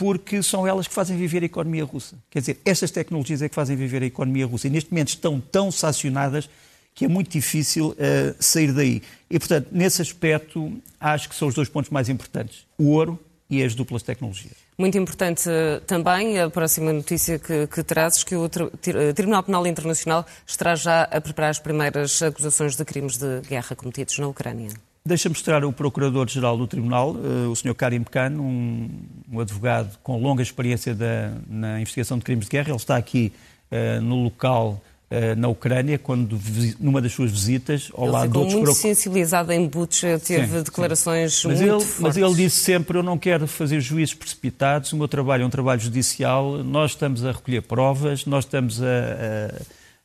porque 0.00 0.42
são 0.42 0.66
elas 0.66 0.88
que 0.88 0.94
fazem 0.94 1.14
viver 1.14 1.42
a 1.42 1.44
economia 1.44 1.84
russa. 1.84 2.16
Quer 2.30 2.40
dizer, 2.40 2.58
estas 2.64 2.90
tecnologias 2.90 3.42
é 3.42 3.50
que 3.50 3.54
fazem 3.54 3.76
viver 3.76 4.02
a 4.02 4.06
economia 4.06 4.46
russa 4.46 4.66
e 4.66 4.70
neste 4.70 4.90
momento 4.90 5.08
estão 5.08 5.38
tão 5.38 5.70
sancionadas 5.70 6.48
que 6.94 7.04
é 7.04 7.08
muito 7.08 7.30
difícil 7.30 7.88
uh, 7.88 8.34
sair 8.40 8.72
daí. 8.72 9.02
E, 9.28 9.38
portanto, 9.38 9.68
nesse 9.70 10.00
aspecto, 10.00 10.72
acho 10.98 11.28
que 11.28 11.34
são 11.34 11.48
os 11.48 11.54
dois 11.54 11.68
pontos 11.68 11.90
mais 11.90 12.08
importantes: 12.08 12.64
o 12.78 12.92
ouro 12.92 13.18
e 13.50 13.62
as 13.62 13.74
duplas 13.74 14.02
tecnologias. 14.02 14.54
Muito 14.80 14.96
importante 14.96 15.46
uh, 15.46 15.78
também 15.82 16.40
a 16.40 16.48
próxima 16.48 16.90
notícia 16.90 17.38
que, 17.38 17.66
que 17.66 17.82
trazes, 17.82 18.24
que 18.24 18.34
o 18.34 18.46
eh, 18.46 19.12
Tribunal 19.12 19.42
Penal 19.42 19.66
Internacional 19.66 20.24
estará 20.46 20.74
já 20.74 21.02
a 21.02 21.20
preparar 21.20 21.50
as 21.50 21.58
primeiras 21.58 22.22
acusações 22.22 22.76
de 22.76 22.84
crimes 22.86 23.18
de 23.18 23.42
guerra 23.42 23.76
cometidos 23.76 24.18
na 24.18 24.26
Ucrânia. 24.26 24.70
Deixa 25.04 25.28
mostrar 25.28 25.66
o 25.66 25.70
Procurador-Geral 25.70 26.56
do 26.56 26.66
Tribunal, 26.66 27.10
uh, 27.10 27.50
o 27.50 27.54
Sr. 27.54 27.74
Karim 27.74 28.02
Khan, 28.04 28.30
um, 28.40 28.88
um, 29.30 29.40
advogado 29.40 29.98
com 30.02 30.18
longa 30.18 30.42
experiência 30.42 30.94
da, 30.94 31.30
na 31.46 31.78
investigação 31.78 32.16
de 32.16 32.24
crimes 32.24 32.46
de 32.46 32.52
guerra. 32.52 32.70
Ele 32.70 32.76
está 32.76 32.96
aqui 32.96 33.34
uh, 33.70 34.00
no 34.00 34.24
local 34.24 34.80
eh, 34.82 34.89
na 35.36 35.48
Ucrânia, 35.48 35.98
quando 35.98 36.40
numa 36.78 37.00
das 37.00 37.12
suas 37.12 37.32
visitas, 37.32 37.90
ao 37.94 38.04
ele 38.04 38.12
lado 38.12 38.30
de 38.30 38.38
outros... 38.38 38.54
muito 38.54 38.74
sensibilizado 38.74 39.52
em 39.52 39.66
Butcha, 39.66 40.20
teve 40.20 40.58
sim, 40.58 40.62
declarações 40.62 41.34
sim. 41.34 41.48
Mas 41.48 41.60
muito 41.60 41.74
ele, 41.74 41.84
fortes. 41.84 42.00
Mas 42.00 42.16
ele 42.16 42.34
disse 42.34 42.60
sempre, 42.60 42.96
eu 42.96 43.02
não 43.02 43.18
quero 43.18 43.48
fazer 43.48 43.80
juízos 43.80 44.14
precipitados, 44.14 44.92
o 44.92 44.96
meu 44.96 45.08
trabalho 45.08 45.42
é 45.42 45.46
um 45.46 45.50
trabalho 45.50 45.80
judicial, 45.80 46.58
nós 46.62 46.92
estamos 46.92 47.24
a 47.24 47.32
recolher 47.32 47.62
provas, 47.62 48.24
nós 48.24 48.44
estamos 48.44 48.80
a, 48.80 48.86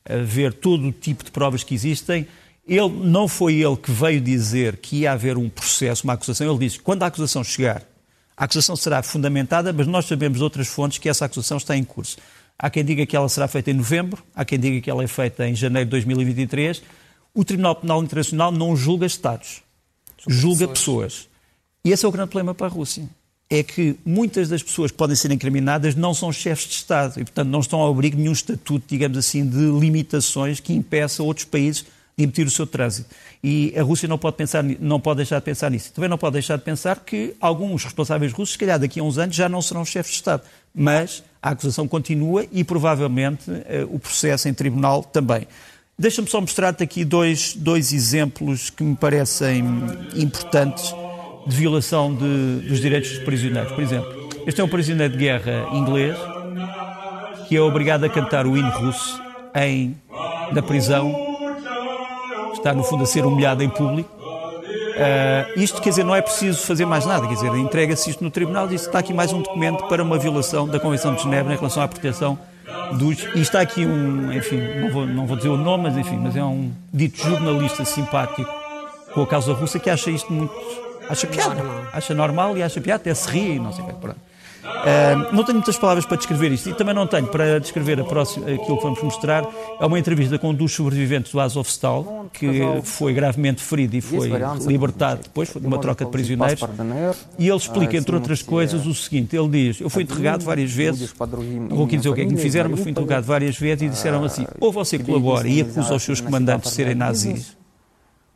a, 0.08 0.14
a 0.14 0.22
ver 0.22 0.52
todo 0.52 0.88
o 0.88 0.92
tipo 0.92 1.22
de 1.22 1.30
provas 1.30 1.62
que 1.62 1.72
existem, 1.72 2.26
ele 2.66 2.88
não 2.88 3.28
foi 3.28 3.54
ele 3.54 3.76
que 3.76 3.92
veio 3.92 4.20
dizer 4.20 4.78
que 4.78 5.02
ia 5.02 5.12
haver 5.12 5.38
um 5.38 5.48
processo, 5.48 6.02
uma 6.02 6.14
acusação. 6.14 6.50
Ele 6.50 6.66
disse: 6.66 6.80
quando 6.80 7.04
a 7.04 7.06
acusação 7.06 7.44
chegar, 7.44 7.82
a 8.36 8.44
acusação 8.44 8.74
será 8.74 9.02
fundamentada, 9.04 9.72
mas 9.72 9.86
nós 9.86 10.04
sabemos 10.06 10.38
de 10.38 10.44
outras 10.44 10.66
fontes 10.66 10.98
que 10.98 11.08
essa 11.08 11.24
acusação 11.24 11.58
está 11.58 11.76
em 11.76 11.84
curso. 11.84 12.16
Há 12.58 12.70
quem 12.70 12.84
diga 12.84 13.04
que 13.04 13.14
ela 13.14 13.28
será 13.28 13.46
feita 13.46 13.70
em 13.70 13.74
novembro, 13.74 14.22
há 14.34 14.44
quem 14.44 14.58
diga 14.58 14.80
que 14.80 14.90
ela 14.90 15.04
é 15.04 15.06
feita 15.06 15.46
em 15.46 15.54
janeiro 15.54 15.86
de 15.86 15.90
2023. 15.90 16.82
O 17.34 17.44
Tribunal 17.44 17.76
Penal 17.76 18.02
Internacional 18.02 18.50
não 18.50 18.74
julga 18.74 19.04
Estados, 19.04 19.62
julga, 20.26 20.66
pessoas. 20.66 21.14
pessoas. 21.14 21.28
E 21.84 21.92
esse 21.92 22.04
é 22.04 22.08
o 22.08 22.12
grande 22.12 22.30
problema 22.30 22.54
para 22.54 22.66
a 22.66 22.70
Rússia. 22.70 23.08
É 23.48 23.62
que 23.62 23.94
muitas 24.04 24.48
das 24.48 24.62
pessoas 24.62 24.90
que 24.90 24.96
podem 24.96 25.14
ser 25.14 25.30
incriminadas 25.30 25.94
não 25.94 26.12
são 26.12 26.32
chefes 26.32 26.66
de 26.66 26.74
Estado 26.74 27.20
e, 27.20 27.24
portanto, 27.24 27.48
não 27.48 27.60
estão 27.60 27.86
a 27.86 27.88
abrigo 27.88 28.16
nenhum 28.16 28.32
estatuto, 28.32 28.84
digamos 28.88 29.16
assim, 29.16 29.46
de 29.46 29.70
limitações 29.78 30.58
que 30.58 30.72
impeça 30.72 31.22
outros 31.22 31.44
países 31.44 31.84
de 32.16 32.24
emitir 32.24 32.46
o 32.46 32.50
seu 32.50 32.66
trânsito. 32.66 33.14
E 33.44 33.72
a 33.76 33.82
Rússia 33.82 34.08
não 34.08 34.18
pode, 34.18 34.36
pensar, 34.36 34.64
não 34.64 34.98
pode 34.98 35.18
deixar 35.18 35.38
de 35.38 35.44
pensar 35.44 35.70
nisso. 35.70 35.92
Também 35.92 36.08
não 36.08 36.18
pode 36.18 36.32
deixar 36.32 36.56
de 36.56 36.64
pensar 36.64 36.98
que 37.04 37.36
alguns 37.38 37.84
responsáveis 37.84 38.32
russos, 38.32 38.54
se 38.54 38.58
calhar 38.58 38.80
daqui 38.80 38.98
a 38.98 39.02
uns 39.02 39.18
anos, 39.18 39.36
já 39.36 39.48
não 39.48 39.62
serão 39.62 39.84
chefes 39.84 40.12
de 40.12 40.16
Estado. 40.16 40.42
Mas 40.76 41.24
a 41.42 41.50
acusação 41.50 41.88
continua 41.88 42.44
e 42.52 42.62
provavelmente 42.62 43.50
eh, 43.66 43.86
o 43.88 43.98
processo 43.98 44.48
em 44.48 44.54
tribunal 44.54 45.02
também. 45.02 45.46
Deixa-me 45.98 46.28
só 46.28 46.40
mostrar-te 46.40 46.82
aqui 46.82 47.04
dois, 47.04 47.54
dois 47.54 47.92
exemplos 47.92 48.68
que 48.68 48.84
me 48.84 48.94
parecem 48.94 49.64
importantes 50.14 50.94
de 51.46 51.56
violação 51.56 52.14
de, 52.14 52.68
dos 52.68 52.80
direitos 52.80 53.10
dos 53.10 53.20
prisioneiros. 53.20 53.72
Por 53.72 53.82
exemplo, 53.82 54.28
este 54.46 54.60
é 54.60 54.64
um 54.64 54.68
prisioneiro 54.68 55.14
de 55.14 55.18
guerra 55.18 55.70
inglês 55.72 56.16
que 57.48 57.56
é 57.56 57.60
obrigado 57.60 58.04
a 58.04 58.08
cantar 58.10 58.46
o 58.46 58.56
hino 58.56 58.68
russo 58.70 59.22
em, 59.54 59.96
na 60.52 60.60
prisão 60.60 61.26
está 62.66 62.74
no 62.74 62.82
fundo 62.82 63.04
a 63.04 63.06
ser 63.06 63.24
humilhado 63.24 63.62
em 63.62 63.68
público. 63.68 64.10
Uh, 64.96 65.60
isto, 65.60 65.82
quer 65.82 65.90
dizer, 65.90 66.04
não 66.04 66.14
é 66.14 66.22
preciso 66.22 66.62
fazer 66.62 66.86
mais 66.86 67.04
nada, 67.04 67.28
quer 67.28 67.34
dizer, 67.34 67.54
entrega-se 67.54 68.08
isto 68.08 68.24
no 68.24 68.30
tribunal 68.30 68.70
e 68.72 68.76
está 68.76 68.98
aqui 68.98 69.12
mais 69.12 69.30
um 69.30 69.42
documento 69.42 69.84
para 69.88 70.02
uma 70.02 70.18
violação 70.18 70.66
da 70.66 70.80
Convenção 70.80 71.14
de 71.14 71.22
Genebra 71.22 71.52
em 71.52 71.56
relação 71.56 71.82
à 71.82 71.88
proteção 71.88 72.38
dos... 72.94 73.22
E 73.34 73.42
está 73.42 73.60
aqui 73.60 73.84
um, 73.84 74.32
enfim, 74.32 74.58
não 74.80 74.90
vou, 74.90 75.06
não 75.06 75.26
vou 75.26 75.36
dizer 75.36 75.50
o 75.50 75.56
nome, 75.58 75.84
mas 75.84 75.98
enfim, 75.98 76.16
mas 76.16 76.34
é 76.34 76.42
um 76.42 76.72
dito 76.94 77.18
jornalista 77.22 77.84
simpático 77.84 78.50
com 79.12 79.20
a 79.20 79.26
causa 79.26 79.52
russa 79.52 79.78
que 79.78 79.90
acha 79.90 80.10
isto 80.10 80.32
muito... 80.32 80.54
acha 81.10 81.26
piada, 81.26 81.62
acha 81.92 82.14
normal 82.14 82.56
e 82.56 82.62
acha 82.62 82.80
piada, 82.80 83.02
até 83.02 83.12
se 83.12 83.28
ri, 83.28 83.58
não 83.58 83.74
sei 83.74 83.84
o 83.84 83.88
que, 83.88 83.94
pronto. 83.94 84.20
Uh, 84.86 85.34
não 85.34 85.42
tenho 85.42 85.56
muitas 85.56 85.76
palavras 85.76 86.06
para 86.06 86.16
descrever 86.16 86.52
isto 86.52 86.70
e 86.70 86.74
também 86.74 86.94
não 86.94 87.06
tenho 87.06 87.26
para 87.26 87.58
descrever 87.58 88.00
a 88.00 88.04
próxima, 88.04 88.46
aquilo 88.46 88.76
que 88.76 88.82
vamos 88.82 89.02
mostrar. 89.02 89.44
É 89.80 89.84
uma 89.84 89.98
entrevista 89.98 90.38
com 90.38 90.50
um 90.50 90.54
dos 90.54 90.72
sobreviventes 90.72 91.32
do 91.32 91.40
Azovstal, 91.40 92.26
que 92.32 92.62
foi 92.84 93.12
gravemente 93.12 93.62
ferido 93.62 93.96
e 93.96 94.00
foi 94.00 94.30
libertado 94.66 95.22
depois 95.24 95.48
de 95.48 95.66
uma 95.66 95.78
troca 95.78 96.04
de 96.04 96.10
prisioneiros. 96.10 96.62
E 97.38 97.48
ele 97.48 97.56
explica, 97.56 97.96
entre 97.96 98.14
outras 98.14 98.42
coisas, 98.42 98.86
o 98.86 98.94
seguinte: 98.94 99.34
ele 99.34 99.48
diz, 99.48 99.80
eu 99.80 99.90
fui 99.90 100.04
interrogado 100.04 100.44
várias 100.44 100.70
vezes, 100.70 101.12
não 101.68 101.76
vou 101.76 101.86
aqui 101.86 101.96
dizer 101.96 102.08
o 102.08 102.14
que 102.14 102.20
é 102.20 102.24
que 102.24 102.32
me 102.32 102.40
fizeram, 102.40 102.70
mas 102.70 102.80
fui 102.80 102.90
interrogado 102.90 103.26
várias 103.26 103.58
vezes 103.58 103.82
e 103.82 103.88
disseram 103.88 104.22
assim: 104.24 104.46
ou 104.60 104.70
você 104.70 104.98
colabora 104.98 105.48
e 105.48 105.62
acusa 105.62 105.94
os 105.94 106.02
seus 106.02 106.20
comandantes 106.20 106.70
de 106.70 106.76
serem 106.76 106.94
nazis 106.94 107.55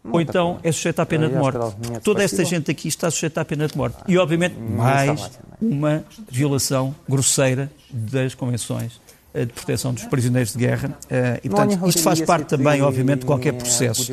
ou 0.05 0.21
então 0.21 0.59
é 0.63 0.73
sujeito 0.73 1.01
à 1.01 1.07
pena 1.07 1.29
de 1.29 1.35
morte. 1.35 1.59
Toda 2.03 2.23
esta 2.23 2.45
gente 2.45 2.71
aqui 2.71 2.89
está 2.89 3.11
sujeita 3.11 3.41
à 3.41 3.45
pena 3.45 3.67
de 3.67 3.77
morte. 3.77 3.97
E, 4.09 4.17
obviamente, 4.19 4.57
mais 4.59 5.31
uma 5.61 6.05
violação 6.29 6.95
grosseira 7.09 7.71
das 7.91 8.35
convenções 8.35 9.01
eh, 9.35 9.45
de 9.45 9.53
proteção 9.53 9.93
dos 9.93 10.05
prisioneiros 10.05 10.53
de 10.53 10.59
guerra. 10.59 10.97
Eh, 11.09 11.41
e, 11.45 11.49
portanto, 11.49 11.89
isto 11.89 12.03
faz 12.03 12.21
parte 12.21 12.49
também, 12.49 12.81
obviamente, 12.83 13.21
de 13.21 13.27
qualquer 13.27 13.53
processo. 13.53 14.13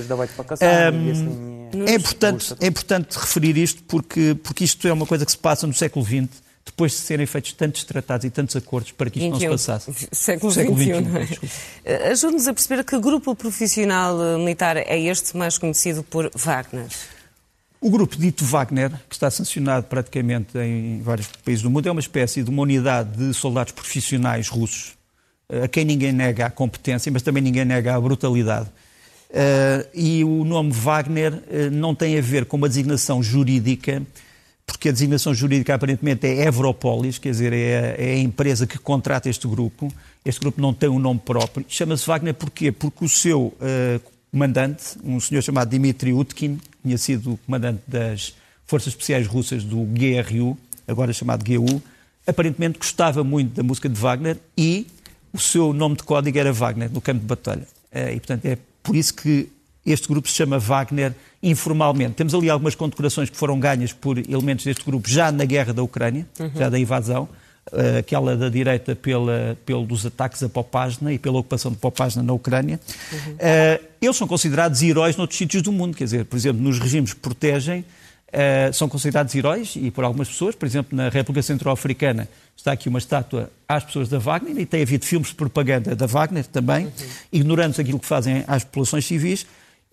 é, 1.86 1.96
importante, 1.96 2.56
é 2.60 2.68
importante 2.68 3.18
referir 3.18 3.58
isto 3.58 3.82
porque, 3.84 4.36
porque 4.44 4.64
isto 4.64 4.88
é 4.88 4.94
uma 4.94 5.06
coisa 5.06 5.26
que 5.26 5.32
se 5.32 5.38
passa 5.38 5.66
no 5.66 5.74
século 5.74 6.06
XX 6.06 6.47
depois 6.68 6.92
de 6.92 6.98
serem 7.00 7.26
feitos 7.26 7.54
tantos 7.54 7.84
tratados 7.84 8.26
e 8.26 8.30
tantos 8.30 8.56
acordos 8.56 8.92
para 8.92 9.10
que 9.10 9.20
isto 9.20 9.32
21. 9.32 9.50
não 9.50 9.58
se 9.58 9.66
passasse. 9.66 10.08
Século, 10.12 10.52
século 10.52 10.78
XXI. 10.78 11.50
É? 11.84 12.12
Ajude-nos 12.12 12.48
a 12.48 12.54
perceber 12.54 12.84
que 12.84 13.00
grupo 13.00 13.34
profissional 13.36 14.22
eh, 14.22 14.38
militar 14.38 14.78
é 14.78 15.00
este 15.00 15.36
mais 15.36 15.58
conhecido 15.58 16.04
por 16.04 16.30
Wagner? 16.36 16.88
O 17.80 17.90
grupo 17.90 18.18
dito 18.18 18.44
Wagner, 18.44 18.92
que 19.08 19.16
está 19.16 19.32
sancionado 19.32 19.86
praticamente 19.86 20.58
em 20.58 21.02
vários 21.02 21.28
países 21.44 21.64
do 21.64 21.70
mundo, 21.70 21.88
é 21.88 21.92
uma 21.92 22.02
espécie 22.02 22.44
de 22.44 22.50
uma 22.50 22.64
unidade 22.64 23.18
de 23.18 23.34
soldados 23.34 23.72
profissionais 23.72 24.50
russos, 24.50 24.94
eh, 25.50 25.64
a 25.64 25.68
quem 25.68 25.86
ninguém 25.86 26.12
nega 26.12 26.48
a 26.48 26.50
competência, 26.50 27.12
mas 27.12 27.22
também 27.22 27.42
ninguém 27.42 27.66
nega 27.66 27.96
a 27.96 28.02
brutalidade. 28.02 28.70
Uh, 29.30 29.84
e 29.94 30.24
o 30.24 30.46
nome 30.46 30.72
Wagner 30.72 31.34
uh, 31.34 31.70
não 31.70 31.94
tem 31.94 32.18
a 32.18 32.22
ver 32.22 32.46
com 32.46 32.56
uma 32.56 32.70
designação 32.70 33.22
jurídica 33.22 34.02
porque 34.68 34.90
a 34.90 34.92
designação 34.92 35.34
jurídica 35.34 35.74
aparentemente 35.74 36.28
é 36.28 36.46
Evropolis, 36.46 37.18
quer 37.18 37.32
dizer, 37.32 37.54
é 37.54 37.80
a, 37.80 38.04
é 38.04 38.14
a, 38.16 38.20
empresa 38.20 38.68
que 38.68 38.78
contrata 38.78 39.30
este 39.30 39.48
grupo. 39.48 39.92
Este 40.26 40.42
grupo 40.42 40.62
não 40.62 40.74
tem 40.74 40.90
um 40.90 41.00
nome 41.00 41.22
próprio. 41.24 41.66
Chama-se 41.70 42.06
Wagner 42.06 42.34
porquê? 42.34 42.70
Porque 42.72 43.06
o 43.06 43.10
seu 43.10 43.46
uh, 43.46 43.56
comandante, 44.30 44.84
um 45.04 45.20
senhor 45.22 45.42
chamado 45.42 45.70
Dmitry 45.70 46.12
Utkin, 46.12 46.60
tinha 46.84 46.98
sido 46.98 47.40
comandante 47.46 47.82
das 47.88 48.36
Forças 48.66 48.90
Especiais 48.90 49.26
Russas 49.26 49.64
do 49.64 49.78
GRU, 49.78 50.58
agora 50.86 51.14
chamado 51.14 51.46
GU, 51.46 51.82
aparentemente 52.28 52.78
gostava 52.78 53.24
muito 53.24 53.56
da 53.56 53.64
música 53.64 53.88
de 53.88 53.98
Wagner 53.98 54.38
e 54.58 54.86
o 55.32 55.40
seu 55.40 55.72
nome 55.72 55.96
de 55.96 56.04
código 56.04 56.38
era 56.38 56.52
Wagner, 56.52 56.92
no 56.92 57.00
campo 57.00 57.22
de 57.22 57.26
batalha. 57.26 57.66
Uh, 57.94 58.10
e, 58.14 58.20
portanto, 58.20 58.46
é 58.46 58.58
por 58.84 58.98
isso 58.98 59.14
que 59.14 59.50
este 59.92 60.08
grupo 60.08 60.30
se 60.30 60.36
chama 60.36 60.60
Wagner 60.60 61.14
informalmente. 61.42 62.16
Temos 62.16 62.34
ali 62.34 62.50
algumas 62.50 62.76
condecorações 62.76 63.30
que 63.30 63.38
foram 63.38 63.60
ganhas 63.60 63.94
por 63.94 64.18
elementos 64.18 64.66
deste 64.66 64.84
grupo 64.84 65.10
já 65.10 65.32
na 65.32 65.46
guerra 65.46 65.74
da 65.74 65.82
Ucrânia, 65.82 66.28
uhum. 66.40 66.52
já 66.56 66.70
da 66.70 66.78
invasão. 66.78 67.28
Uh, 67.70 67.98
aquela 68.00 68.38
da 68.38 68.48
direita 68.48 68.96
pela, 68.96 69.58
pelos 69.66 70.06
ataques 70.06 70.42
a 70.42 70.48
Popasna 70.48 71.12
e 71.12 71.20
pela 71.20 71.38
ocupação 71.38 71.70
de 71.70 71.78
Popasna 71.78 72.24
na 72.24 72.32
Ucrânia. 72.32 72.80
Uhum. 73.12 73.34
Uh, 73.34 73.86
eles 74.02 74.16
são 74.16 74.26
considerados 74.26 74.82
heróis 74.82 75.18
noutros 75.18 75.38
sítios 75.38 75.62
do 75.62 75.72
mundo, 75.74 75.98
quer 75.98 76.06
dizer, 76.06 76.24
por 76.24 76.38
exemplo, 76.38 76.62
nos 76.62 76.80
regimes 76.80 77.14
que 77.14 77.20
protegem, 77.20 77.82
uh, 77.82 78.74
são 78.74 78.88
considerados 78.88 79.36
heróis 79.36 79.74
e 79.76 79.92
por 79.92 80.06
algumas 80.06 80.30
pessoas, 80.30 80.56
por 80.56 80.66
exemplo, 80.66 80.96
na 80.96 81.10
República 81.10 81.42
Centro-Africana 81.42 82.30
está 82.56 82.72
aqui 82.72 82.88
uma 82.88 83.00
estátua 83.00 83.52
às 83.68 83.84
pessoas 83.84 84.08
da 84.08 84.18
Wagner 84.18 84.58
e 84.58 84.66
tem 84.66 84.82
havido 84.82 85.06
filmes 85.06 85.30
de 85.30 85.36
propaganda 85.36 85.94
da 85.94 86.06
Wagner 86.06 86.46
também, 86.46 86.86
uhum. 86.86 86.92
ignorando 87.34 87.80
aquilo 87.80 88.00
que 88.00 88.08
fazem 88.08 88.46
às 88.48 88.64
populações 88.64 89.06
civis. 89.06 89.46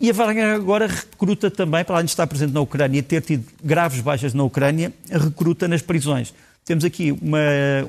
E 0.04 0.10
a 0.10 0.12
Wagner 0.12 0.54
agora 0.54 0.86
recruta 0.86 1.50
também, 1.50 1.82
para 1.82 1.94
além 1.94 2.04
de 2.04 2.10
estar 2.10 2.26
presente 2.26 2.52
na 2.52 2.60
Ucrânia 2.60 2.98
e 2.98 3.02
ter 3.02 3.22
tido 3.22 3.46
graves 3.64 4.02
baixas 4.02 4.34
na 4.34 4.42
Ucrânia, 4.44 4.92
recruta 5.10 5.66
nas 5.66 5.80
prisões. 5.80 6.34
Temos 6.62 6.84
aqui 6.84 7.10
uma, 7.10 7.38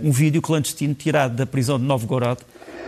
um 0.02 0.14
vídeo 0.14 0.42
clandestino 0.42 0.94
tirado 0.94 1.36
da 1.36 1.46
prisão 1.46 1.78
de 1.78 1.84
Novgorod, 1.84 2.40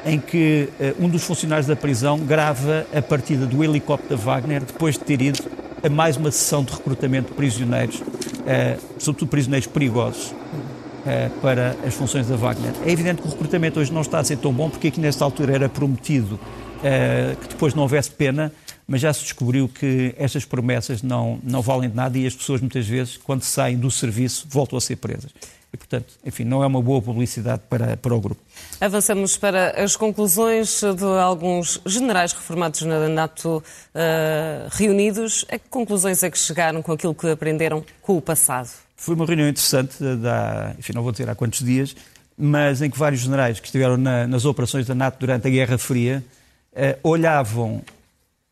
em 0.06 0.18
que 0.18 0.70
uh, 0.80 1.04
um 1.06 1.10
dos 1.10 1.26
funcionários 1.26 1.68
da 1.68 1.76
prisão 1.76 2.20
grava 2.20 2.88
a 2.96 3.02
partida 3.02 3.46
do 3.46 3.62
helicóptero 3.62 4.16
da 4.16 4.24
Wagner 4.24 4.64
depois 4.64 4.96
de 4.96 5.02
ter 5.02 5.22
ido 5.22 5.44
a 5.84 5.90
mais 5.90 6.16
uma 6.16 6.32
sessão 6.32 6.64
de 6.64 6.72
recrutamento 6.72 7.28
de 7.28 7.36
prisioneiros, 7.36 8.00
uh, 8.00 8.80
sobretudo 8.98 9.28
prisioneiros 9.28 9.68
perigosos, 9.68 10.28
uh, 10.32 11.30
para 11.42 11.76
as 11.86 11.94
funções 11.94 12.30
da 12.30 12.38
Wagner. 12.38 12.72
É 12.86 12.92
evidente 12.94 13.22
que 13.22 13.28
o 13.28 13.32
recrutamento 13.32 13.82
hoje 13.82 13.92
não 13.92 14.04
está 14.04 14.20
a 14.20 14.24
ser 14.24 14.38
tão 14.38 14.54
bom, 14.54 14.70
porque 14.70 14.88
aqui 14.88 15.02
nesta 15.02 15.26
altura 15.26 15.54
era 15.54 15.68
prometido 15.68 16.40
que 17.42 17.48
depois 17.50 17.74
não 17.74 17.82
houvesse 17.82 18.12
pena, 18.12 18.54
mas 18.88 19.02
já 19.02 19.12
se 19.12 19.22
descobriu 19.22 19.68
que 19.68 20.16
estas 20.18 20.46
promessas 20.46 21.04
não, 21.04 21.40
não 21.44 21.62
valem 21.62 21.90
de 21.90 21.96
nada 21.96 22.18
e 22.18 22.26
as 22.26 22.34
pessoas 22.34 22.62
muitas 22.62 22.88
vezes, 22.88 23.18
quando 23.18 23.44
saem 23.44 23.78
do 23.78 23.92
serviço, 23.92 24.48
voltam 24.50 24.78
a 24.78 24.82
ser 24.82 24.96
presas. 24.96 25.32
E, 25.74 25.76
portanto, 25.76 26.14
enfim, 26.26 26.46
não 26.46 26.64
é 26.64 26.68
uma 26.68 26.82
boa 26.82 27.02
publicidade 27.02 27.62
para, 27.70 27.98
para 27.98 28.16
o 28.16 28.22
grupo. 28.22 28.42
Avançamos 28.80 29.36
para 29.36 29.84
as 29.84 29.98
conclusões 29.98 30.80
de 30.80 31.04
alguns 31.22 31.82
generais 31.86 32.32
reformados 32.32 32.82
na 32.84 33.10
NATO 33.10 33.58
uh, 33.58 34.70
reunidos. 34.72 35.46
A 35.52 35.60
que 35.60 35.68
conclusões 35.70 36.24
é 36.24 36.32
que 36.32 36.40
chegaram 36.40 36.82
com 36.82 36.94
aquilo 36.94 37.14
que 37.14 37.30
aprenderam 37.30 37.84
com 38.02 38.16
o 38.16 38.22
passado? 38.22 38.70
Foi 38.96 39.14
uma 39.14 39.26
reunião 39.26 39.48
interessante, 39.50 40.02
da, 40.16 40.74
enfim, 40.80 40.94
não 40.94 41.04
vou 41.04 41.12
dizer 41.12 41.30
há 41.30 41.36
quantos 41.36 41.64
dias, 41.64 41.94
mas 42.38 42.82
em 42.82 42.90
que 42.90 42.98
vários 42.98 43.22
generais 43.22 43.60
que 43.60 43.68
estiveram 43.68 43.98
na, 43.98 44.26
nas 44.26 44.46
operações 44.46 44.86
da 44.86 44.96
NATO 44.96 45.20
durante 45.20 45.48
a 45.48 45.52
Guerra 45.52 45.78
Fria 45.78 46.24
uh, 46.72 47.00
olhavam 47.04 47.84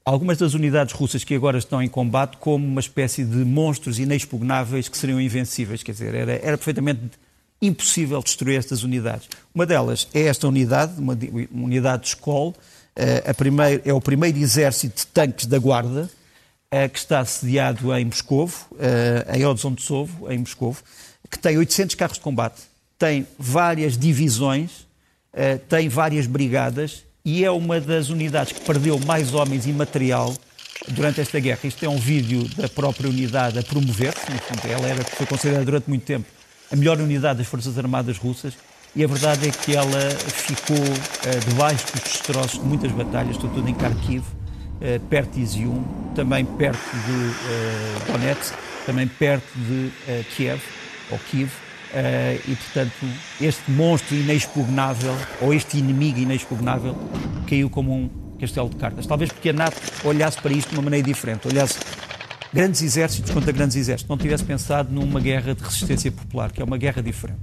algumas 0.06 0.38
das 0.38 0.54
unidades 0.54 0.94
russas 0.94 1.24
que 1.24 1.34
agora 1.34 1.58
estão 1.58 1.82
em 1.82 1.90
combate 1.90 2.38
como 2.38 2.66
uma 2.66 2.80
espécie 2.80 3.24
de 3.26 3.38
monstros 3.38 4.00
inexpugnáveis 4.00 4.88
que 4.88 4.98
seriam 4.98 5.20
invencíveis. 5.20 5.84
Quer 5.84 5.94
dizer, 5.94 6.14
era, 6.14 6.34
era 6.34 6.58
perfeitamente 6.58 7.02
impossível 7.62 8.22
destruir 8.22 8.58
estas 8.58 8.84
unidades. 8.84 9.28
Uma 9.54 9.66
delas 9.66 10.08
é 10.14 10.22
esta 10.22 10.48
unidade, 10.48 11.00
uma, 11.00 11.18
uma 11.52 11.66
unidade 11.66 12.04
de 12.04 12.10
Skol, 12.10 12.50
uh, 12.50 12.56
a 12.96 13.70
é 13.84 13.94
o 13.94 14.00
primeiro 14.00 14.38
exército 14.38 14.98
de 14.98 15.08
tanques 15.08 15.48
da 15.48 15.58
Guarda, 15.58 16.10
uh, 16.72 16.90
que 16.90 17.00
está 17.00 17.26
sediado 17.26 17.94
em 17.96 18.06
Moscovo, 18.06 18.68
uh, 18.74 19.36
em 19.36 19.46
Odzontsovo, 19.46 20.32
em 20.32 20.38
Moscovo, 20.38 20.84
que 21.32 21.40
tem 21.40 21.58
800 21.58 21.96
carros 21.96 22.18
de 22.18 22.24
combate 22.24 22.62
tem 22.98 23.28
várias 23.38 23.98
divisões, 23.98 24.88
eh, 25.34 25.58
tem 25.58 25.90
várias 25.90 26.28
brigadas 26.28 27.04
e 27.26 27.44
é 27.44 27.50
uma 27.50 27.82
das 27.82 28.10
unidades 28.10 28.54
que 28.54 28.62
perdeu 28.62 29.00
mais 29.00 29.34
homens 29.34 29.66
e 29.66 29.74
material 29.74 30.34
durante 30.90 31.20
esta 31.20 31.40
guerra. 31.40 31.60
Isto 31.64 31.84
é 31.84 31.90
um 31.90 31.98
vídeo 31.98 32.48
da 32.56 32.70
própria 32.70 33.10
unidade 33.10 33.58
a 33.58 33.64
promover-se, 33.64 34.32
ela 34.70 34.88
era, 34.88 35.04
foi 35.04 35.26
considerada 35.26 35.66
durante 35.66 35.90
muito 35.90 36.06
tempo 36.06 36.28
a 36.72 36.76
melhor 36.76 37.00
unidade 37.00 37.40
das 37.40 37.48
Forças 37.48 37.78
Armadas 37.78 38.18
Russas 38.18 38.54
e 38.96 39.04
a 39.04 39.08
verdade 39.08 39.48
é 39.48 39.52
que 39.52 39.76
ela 39.76 40.10
ficou 40.10 40.78
uh, 40.78 41.50
debaixo 41.50 41.86
dos 41.92 42.02
destroços 42.02 42.60
de 42.60 42.66
muitas 42.66 42.92
batalhas, 42.92 43.36
sobretudo 43.36 43.68
em 43.68 43.74
Kharkiv, 43.74 44.24
uh, 44.24 45.00
perto 45.10 45.34
de 45.34 45.42
Izium, 45.42 45.84
também 46.16 46.46
perto 46.46 46.80
de 46.80 47.12
uh, 47.12 48.12
Donetsk, 48.12 48.56
também 48.86 49.08
perto 49.08 49.48
de 49.56 49.92
Kiev, 50.36 50.62
ou 51.12 51.20
Kiev, 51.30 51.52
Uh, 51.94 52.52
e, 52.52 52.56
portanto, 52.56 52.94
este 53.40 53.72
monstro 53.72 54.16
inexpugnável, 54.16 55.16
ou 55.42 55.54
este 55.54 55.78
inimigo 55.78 56.20
inexpugnável, 56.20 56.96
caiu 57.48 57.70
como 57.70 57.94
um 57.94 58.10
castelo 58.40 58.70
de 58.70 58.76
cartas. 58.76 59.06
Talvez 59.06 59.32
porque 59.32 59.50
a 59.50 59.54
NATO 59.54 59.78
olhasse 60.04 60.42
para 60.42 60.52
isto 60.52 60.70
de 60.70 60.76
uma 60.76 60.84
maneira 60.84 61.06
diferente, 61.06 61.48
olhasse 61.48 61.80
grandes 62.54 62.82
exércitos 62.82 63.32
contra 63.32 63.52
grandes 63.52 63.76
exércitos, 63.76 64.10
não 64.10 64.18
tivesse 64.18 64.44
pensado 64.44 64.92
numa 64.94 65.20
guerra 65.20 65.54
de 65.54 65.64
resistência 65.64 66.12
popular, 66.12 66.52
que 66.52 66.62
é 66.62 66.66
uma 66.66 66.78
guerra 66.78 67.02
diferente. 67.02 67.40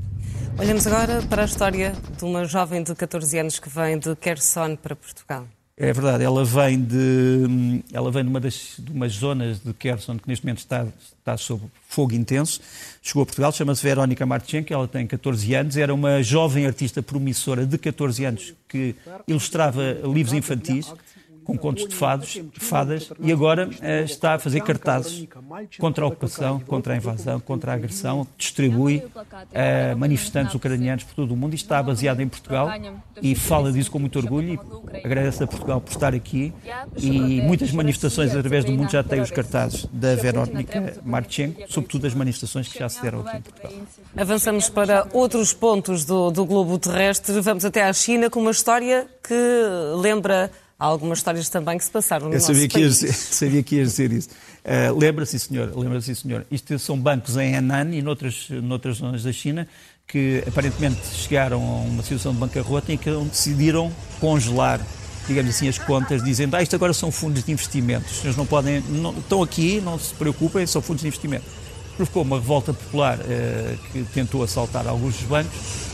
Olhamos 0.58 0.86
agora 0.86 1.22
para 1.22 1.42
a 1.42 1.44
história 1.44 1.94
de 2.16 2.24
uma 2.24 2.44
jovem 2.44 2.82
de 2.82 2.94
14 2.94 3.38
anos 3.38 3.58
que 3.58 3.68
vem 3.68 3.98
de 3.98 4.14
Kherson 4.16 4.76
para 4.76 4.94
Portugal. 4.94 5.46
É 5.82 5.92
verdade, 5.92 6.22
ela 6.22 6.44
vem 6.44 6.80
de, 6.80 7.82
ela 7.92 8.08
vem 8.08 8.22
de 8.22 8.30
uma 8.30 8.38
das 8.38 8.76
de 8.78 8.92
umas 8.92 9.14
zonas 9.14 9.58
de 9.58 9.74
Kherson 9.74 10.16
que 10.16 10.28
neste 10.28 10.46
momento 10.46 10.58
está, 10.58 10.86
está 11.18 11.36
sob 11.36 11.60
fogo 11.88 12.14
intenso. 12.14 12.60
Chegou 13.02 13.24
a 13.24 13.26
Portugal, 13.26 13.50
chama-se 13.50 13.82
Verónica 13.82 14.24
Marchenko, 14.24 14.72
ela 14.72 14.86
tem 14.86 15.08
14 15.08 15.52
anos, 15.56 15.76
era 15.76 15.92
uma 15.92 16.22
jovem 16.22 16.66
artista 16.66 17.02
promissora 17.02 17.66
de 17.66 17.76
14 17.78 18.24
anos 18.24 18.54
que 18.68 18.94
ilustrava 19.26 19.82
livros 20.04 20.32
infantis 20.32 20.86
com 21.44 21.56
contos 21.56 21.86
de 21.86 21.94
fados, 21.94 22.40
fadas, 22.54 23.12
e 23.20 23.32
agora 23.32 23.68
uh, 23.68 24.04
está 24.04 24.34
a 24.34 24.38
fazer 24.38 24.60
cartazes 24.60 25.26
contra 25.78 26.04
a 26.04 26.08
ocupação, 26.08 26.60
contra 26.60 26.94
a 26.94 26.96
invasão, 26.96 27.40
contra 27.40 27.72
a 27.72 27.74
agressão, 27.74 28.26
distribui 28.36 29.02
a 29.14 29.94
uh, 29.94 29.98
manifestantes 29.98 30.54
ucranianos 30.54 31.04
por 31.04 31.14
todo 31.14 31.32
o 31.32 31.36
mundo 31.36 31.52
e 31.52 31.56
está 31.56 31.82
baseado 31.82 32.20
em 32.20 32.28
Portugal 32.28 32.70
e 33.20 33.34
fala 33.34 33.72
disso 33.72 33.90
com 33.90 33.98
muito 33.98 34.18
orgulho 34.18 34.60
e 34.92 34.96
agradece 35.04 35.42
a 35.42 35.46
Portugal 35.46 35.80
por 35.80 35.90
estar 35.90 36.14
aqui 36.14 36.52
e 36.96 37.40
muitas 37.42 37.72
manifestações 37.72 38.34
através 38.34 38.64
do 38.64 38.72
mundo 38.72 38.90
já 38.90 39.02
têm 39.02 39.20
os 39.20 39.30
cartazes 39.30 39.86
da 39.92 40.14
Verónica 40.14 40.94
Marchenko, 41.04 41.62
sobretudo 41.68 42.06
as 42.06 42.14
manifestações 42.14 42.68
que 42.68 42.78
já 42.78 42.88
se 42.88 43.02
deram 43.02 43.20
aqui 43.20 43.36
em 43.36 43.40
Portugal. 43.40 43.72
Avançamos 44.16 44.68
para 44.68 45.06
outros 45.12 45.52
pontos 45.52 46.04
do, 46.04 46.30
do 46.30 46.44
globo 46.44 46.78
terrestre, 46.78 47.40
vamos 47.40 47.64
até 47.64 47.84
à 47.84 47.92
China 47.92 48.30
com 48.30 48.40
uma 48.40 48.50
história 48.50 49.06
que 49.22 49.34
lembra 50.00 50.50
Há 50.82 50.86
algumas 50.86 51.18
histórias 51.18 51.48
também 51.48 51.78
que 51.78 51.84
se 51.84 51.92
passaram 51.92 52.28
no 52.28 52.34
Eu 52.34 52.40
sabia 52.40 52.62
nosso 52.62 52.68
que 52.70 52.80
país. 52.80 53.14
Sabia 53.14 53.62
que 53.62 53.76
ias 53.76 53.90
dizer 53.90 54.10
isso. 54.10 54.30
Uh, 54.64 54.98
lembra-se, 54.98 55.38
senhor, 55.38 55.72
lembra-se, 55.78 56.12
senhor. 56.12 56.44
Isto 56.50 56.76
são 56.76 56.98
bancos 56.98 57.36
em 57.36 57.54
Henan 57.54 57.94
e 57.94 58.02
noutras, 58.02 58.48
noutras 58.50 58.96
zonas 58.96 59.22
da 59.22 59.32
China 59.32 59.68
que 60.08 60.42
aparentemente 60.44 60.98
chegaram 61.14 61.62
a 61.62 61.82
uma 61.82 62.02
situação 62.02 62.32
de 62.32 62.38
bancarrota 62.40 62.92
em 62.92 62.98
que 62.98 63.08
decidiram 63.30 63.92
congelar 64.18 64.80
digamos 65.28 65.54
assim, 65.54 65.68
as 65.68 65.78
contas, 65.78 66.20
dizendo 66.24 66.56
ah, 66.56 66.62
isto 66.64 66.74
agora 66.74 66.92
são 66.92 67.12
fundos 67.12 67.44
de 67.44 67.52
investimentos, 67.52 68.24
não 68.36 68.44
podem, 68.44 68.80
não, 68.88 69.16
estão 69.16 69.40
aqui, 69.40 69.80
não 69.80 69.96
se 69.96 70.12
preocupem, 70.14 70.66
são 70.66 70.82
fundos 70.82 71.02
de 71.02 71.06
investimento. 71.06 71.44
Provocou 71.96 72.24
uma 72.24 72.38
revolta 72.38 72.74
popular 72.74 73.20
uh, 73.20 73.92
que 73.92 74.02
tentou 74.12 74.42
assaltar 74.42 74.88
alguns 74.88 75.14
dos 75.14 75.28
bancos 75.28 75.91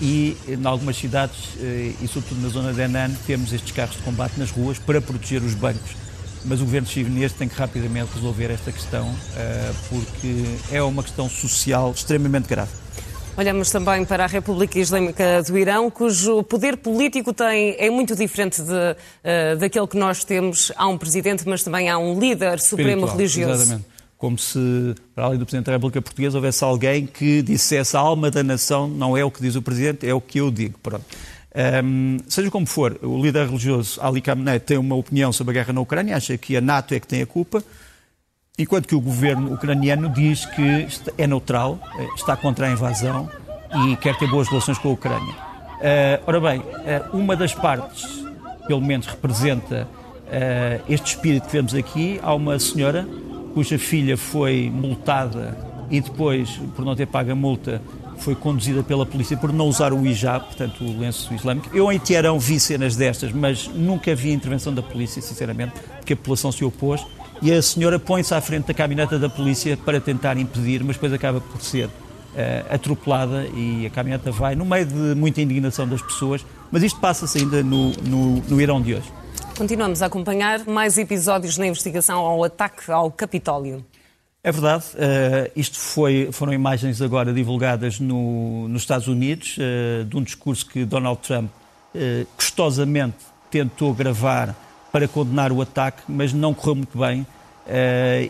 e 0.00 0.36
em 0.48 0.66
algumas 0.66 0.96
cidades, 0.96 1.54
uh, 1.54 1.94
e 2.02 2.08
sobretudo 2.08 2.40
na 2.42 2.48
zona 2.48 2.72
de 2.72 2.80
Henan, 2.80 3.10
temos 3.26 3.52
estes 3.52 3.72
carros 3.72 3.96
de 3.96 4.02
combate 4.02 4.38
nas 4.38 4.50
ruas 4.50 4.78
para 4.78 5.00
proteger 5.00 5.42
os 5.42 5.54
bancos. 5.54 5.96
Mas 6.44 6.60
o 6.60 6.64
governo 6.64 6.86
chinês 6.86 7.32
tem 7.32 7.48
que 7.48 7.56
rapidamente 7.56 8.10
resolver 8.14 8.50
esta 8.50 8.70
questão, 8.70 9.08
uh, 9.08 9.74
porque 9.88 10.44
é 10.70 10.82
uma 10.82 11.02
questão 11.02 11.28
social 11.28 11.90
extremamente 11.90 12.48
grave. 12.48 12.70
Olhamos 13.36 13.70
também 13.70 14.04
para 14.04 14.24
a 14.24 14.26
República 14.26 14.78
Islâmica 14.78 15.42
do 15.42 15.58
Irão, 15.58 15.90
cujo 15.90 16.42
poder 16.44 16.78
político 16.78 17.34
tem, 17.34 17.76
é 17.78 17.90
muito 17.90 18.16
diferente 18.16 18.62
de, 18.62 18.72
uh, 18.72 19.58
daquele 19.58 19.86
que 19.86 19.96
nós 19.98 20.24
temos. 20.24 20.72
Há 20.74 20.86
um 20.86 20.96
presidente, 20.96 21.46
mas 21.46 21.62
também 21.62 21.90
há 21.90 21.98
um 21.98 22.18
líder 22.18 22.58
supremo 22.60 23.04
Espiritual, 23.04 23.16
religioso. 23.16 23.62
Exatamente 23.62 23.95
como 24.18 24.38
se, 24.38 24.94
para 25.14 25.24
além 25.24 25.38
do 25.38 25.44
Presidente 25.44 25.66
da 25.66 25.72
República 25.72 26.00
Portuguesa, 26.00 26.38
houvesse 26.38 26.64
alguém 26.64 27.06
que 27.06 27.42
dissesse 27.42 27.96
a 27.96 28.00
alma 28.00 28.30
da 28.30 28.42
nação 28.42 28.88
não 28.88 29.16
é 29.16 29.24
o 29.24 29.30
que 29.30 29.42
diz 29.42 29.56
o 29.56 29.62
Presidente, 29.62 30.08
é 30.08 30.14
o 30.14 30.20
que 30.20 30.38
eu 30.38 30.50
digo. 30.50 30.78
Pronto. 30.82 31.04
Um, 31.84 32.18
seja 32.28 32.50
como 32.50 32.66
for, 32.66 32.98
o 33.02 33.22
líder 33.22 33.46
religioso 33.46 33.98
Ali 34.02 34.20
Khamenei 34.20 34.58
tem 34.58 34.76
uma 34.76 34.94
opinião 34.94 35.32
sobre 35.32 35.52
a 35.52 35.54
guerra 35.54 35.72
na 35.72 35.80
Ucrânia, 35.80 36.16
acha 36.16 36.36
que 36.36 36.54
a 36.56 36.60
NATO 36.60 36.94
é 36.94 37.00
que 37.00 37.06
tem 37.06 37.22
a 37.22 37.26
culpa, 37.26 37.64
enquanto 38.58 38.86
que 38.86 38.94
o 38.94 39.00
governo 39.00 39.54
ucraniano 39.54 40.10
diz 40.10 40.44
que 40.44 40.86
é 41.16 41.26
neutral, 41.26 41.78
eh, 41.98 42.08
está 42.14 42.36
contra 42.36 42.66
a 42.66 42.70
invasão 42.70 43.30
e 43.86 43.96
quer 43.96 44.16
ter 44.18 44.28
boas 44.28 44.48
relações 44.48 44.78
com 44.78 44.90
a 44.90 44.92
Ucrânia. 44.92 45.34
Uh, 45.76 46.22
ora 46.26 46.40
bem, 46.40 46.60
uh, 46.60 47.16
uma 47.16 47.36
das 47.36 47.54
partes, 47.54 48.24
pelo 48.66 48.80
menos 48.80 49.06
representa 49.06 49.86
uh, 49.86 50.84
este 50.88 51.14
espírito 51.14 51.46
que 51.46 51.52
vemos 51.52 51.74
aqui, 51.74 52.18
há 52.22 52.34
uma 52.34 52.58
senhora 52.58 53.06
cuja 53.56 53.78
filha 53.78 54.18
foi 54.18 54.70
multada 54.70 55.56
e 55.90 55.98
depois, 55.98 56.60
por 56.74 56.84
não 56.84 56.94
ter 56.94 57.06
pago 57.06 57.32
a 57.32 57.34
multa, 57.34 57.80
foi 58.18 58.34
conduzida 58.34 58.82
pela 58.82 59.06
polícia 59.06 59.34
por 59.34 59.50
não 59.50 59.66
usar 59.66 59.94
o 59.94 60.06
hijab, 60.06 60.44
portanto 60.44 60.84
o 60.84 60.98
lenço 60.98 61.32
islâmico. 61.32 61.74
Eu 61.74 61.90
em 61.90 61.98
Teherão 61.98 62.38
vi 62.38 62.60
cenas 62.60 62.96
destas, 62.96 63.32
mas 63.32 63.66
nunca 63.74 64.14
vi 64.14 64.30
intervenção 64.30 64.74
da 64.74 64.82
polícia, 64.82 65.22
sinceramente, 65.22 65.72
porque 65.96 66.12
a 66.12 66.16
população 66.16 66.52
se 66.52 66.66
opôs. 66.66 67.06
E 67.40 67.50
a 67.50 67.62
senhora 67.62 67.98
põe-se 67.98 68.34
à 68.34 68.42
frente 68.42 68.66
da 68.66 68.74
caminhoneta 68.74 69.18
da 69.18 69.30
polícia 69.30 69.74
para 69.74 70.02
tentar 70.02 70.36
impedir, 70.36 70.84
mas 70.84 70.96
depois 70.96 71.14
acaba 71.14 71.40
por 71.40 71.62
ser 71.62 71.86
uh, 71.86 71.90
atropelada 72.68 73.46
e 73.54 73.86
a 73.86 73.90
caminhoneta 73.90 74.30
vai 74.30 74.54
no 74.54 74.66
meio 74.66 74.84
de 74.84 75.14
muita 75.14 75.40
indignação 75.40 75.88
das 75.88 76.02
pessoas. 76.02 76.44
Mas 76.70 76.82
isto 76.82 77.00
passa-se 77.00 77.38
ainda 77.38 77.62
no, 77.62 77.92
no, 78.02 78.36
no 78.42 78.60
Irão 78.60 78.82
de 78.82 78.96
hoje. 78.96 79.10
Continuamos 79.56 80.02
a 80.02 80.06
acompanhar 80.06 80.66
mais 80.66 80.98
episódios 80.98 81.56
na 81.56 81.66
investigação 81.66 82.18
ao 82.18 82.44
ataque 82.44 82.92
ao 82.92 83.10
Capitólio. 83.10 83.82
É 84.44 84.52
verdade. 84.52 84.84
Uh, 84.94 85.50
isto 85.56 85.78
foi, 85.78 86.28
foram 86.30 86.52
imagens 86.52 87.00
agora 87.00 87.32
divulgadas 87.32 87.98
no, 87.98 88.68
nos 88.68 88.82
Estados 88.82 89.08
Unidos 89.08 89.56
uh, 89.56 90.04
de 90.04 90.14
um 90.14 90.22
discurso 90.22 90.66
que 90.66 90.84
Donald 90.84 91.20
Trump 91.22 91.50
uh, 91.50 92.26
custosamente 92.36 93.16
tentou 93.50 93.94
gravar 93.94 94.54
para 94.92 95.08
condenar 95.08 95.50
o 95.50 95.62
ataque, 95.62 96.02
mas 96.06 96.34
não 96.34 96.52
correu 96.52 96.74
muito 96.74 96.98
bem. 96.98 97.26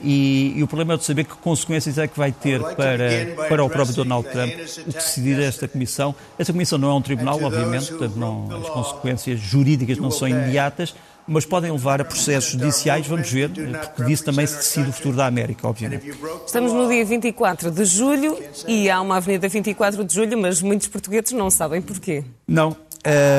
E, 0.03 0.55
e, 0.57 0.63
o 0.63 0.67
problema 0.67 0.95
é 0.95 0.97
de 0.97 1.05
saber 1.05 1.25
que 1.25 1.35
consequências 1.35 1.99
é 1.99 2.09
que 2.09 2.17
vai 2.17 2.33
ter 2.33 2.59
para, 2.75 3.47
para 3.49 3.63
o 3.63 3.69
próprio 3.69 3.95
Donald 3.95 4.27
Trump 4.31 4.51
o 4.87 4.93
decidir 4.93 5.39
esta 5.43 5.69
comissão. 5.69 6.15
Esta 6.39 6.55
comissão 6.55 6.79
não 6.79 6.89
é 6.89 6.95
um 6.95 7.03
tribunal, 7.03 7.39
obviamente, 7.43 7.89
portanto 7.91 8.17
não, 8.17 8.49
as 8.63 8.69
consequências 8.71 9.39
jurídicas 9.39 9.99
não 9.99 10.11
são 10.11 10.27
imediatas, 10.27 10.95
mas 11.27 11.45
podem 11.45 11.71
levar 11.71 12.01
a 12.01 12.05
processos 12.05 12.53
judiciais, 12.53 13.07
vamos 13.07 13.31
ver, 13.31 13.51
porque 13.51 14.05
disso 14.05 14.25
também 14.25 14.47
se 14.47 14.57
decide 14.57 14.91
o 14.91 14.93
futuro 14.93 15.17
da 15.17 15.27
América, 15.27 15.69
obviamente. 15.69 16.13
Estamos 16.47 16.73
no 16.73 16.89
dia 16.89 17.05
24 17.05 17.71
de 17.71 17.85
julho 17.85 18.39
e 18.67 18.91
há 18.91 19.01
uma 19.01 19.17
Avenida 19.17 19.49
24 19.49 20.05
de 20.05 20.15
julho, 20.15 20.39
mas 20.39 20.63
muitos 20.63 20.89
portugueses 20.89 21.33
não 21.33 21.51
sabem 21.51 21.83
porquê. 21.83 22.25
Não. 22.47 22.77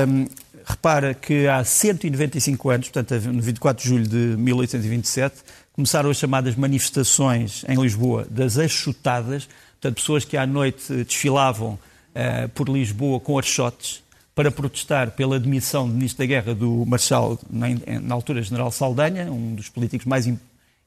Um, 0.07 0.27
repara 0.65 1.13
que 1.13 1.47
há 1.47 1.63
195 1.63 2.69
anos, 2.69 2.89
portanto, 2.89 3.21
no 3.27 3.41
24 3.41 3.83
de 3.83 3.89
julho 3.89 4.07
de 4.07 4.37
1827, 4.37 5.35
começaram 5.73 6.09
as 6.09 6.17
chamadas 6.17 6.55
manifestações 6.55 7.63
em 7.67 7.75
Lisboa 7.75 8.25
das 8.29 8.57
Achutadas, 8.57 9.47
Portanto, 9.79 9.95
pessoas 9.95 10.25
que 10.25 10.35
à 10.35 10.45
noite 10.45 11.03
desfilavam 11.03 11.73
uh, 11.73 12.49
por 12.49 12.67
Lisboa 12.67 13.19
com 13.19 13.37
archotes 13.37 14.03
para 14.37 14.51
protestar 14.51 15.09
pela 15.09 15.39
demissão 15.39 15.89
de 15.89 15.95
ministro 15.95 16.19
da 16.19 16.27
Guerra 16.27 16.53
do 16.53 16.85
Marshal, 16.85 17.39
na, 17.49 17.69
na 17.99 18.13
altura 18.13 18.39
General 18.43 18.69
Saldanha, 18.69 19.31
um 19.31 19.55
dos 19.55 19.67
políticos 19.67 20.05
mais 20.05 20.31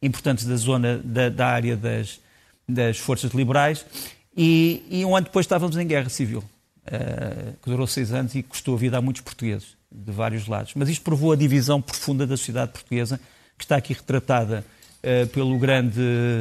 importantes 0.01 0.45
da 0.45 0.55
zona, 0.55 0.99
da, 1.03 1.29
da 1.29 1.49
área 1.49 1.77
das, 1.77 2.21
das 2.69 2.99
forças 2.99 3.33
liberais, 3.33 3.85
e, 4.37 4.85
e, 4.89 5.05
um 5.05 5.17
ano 5.17 5.25
depois 5.25 5.47
estávamos 5.47 5.77
em 5.77 5.85
guerra 5.85 6.09
civil, 6.09 6.45
uh, 6.87 7.53
que 7.61 7.69
durou 7.69 7.89
seis 7.89 8.13
anos 8.13 8.37
e 8.37 8.43
custou 8.45 8.77
a 8.77 8.79
vida 8.79 8.99
a 8.99 9.03
muitos 9.03 9.23
portugueses, 9.23 9.77
de 9.91 10.13
vários 10.13 10.47
lados. 10.47 10.73
Mas 10.77 10.89
isto 10.89 11.03
provou 11.03 11.33
a 11.33 11.37
divisão 11.37 11.83
profunda 11.83 12.25
da 12.25 12.37
sociedade 12.37 12.71
portuguesa, 12.71 13.19
que 13.59 13.65
está 13.65 13.75
aqui 13.75 13.93
retratada 13.93 14.65
uh, 15.03 15.27
pelo 15.27 15.59
grande 15.59 16.01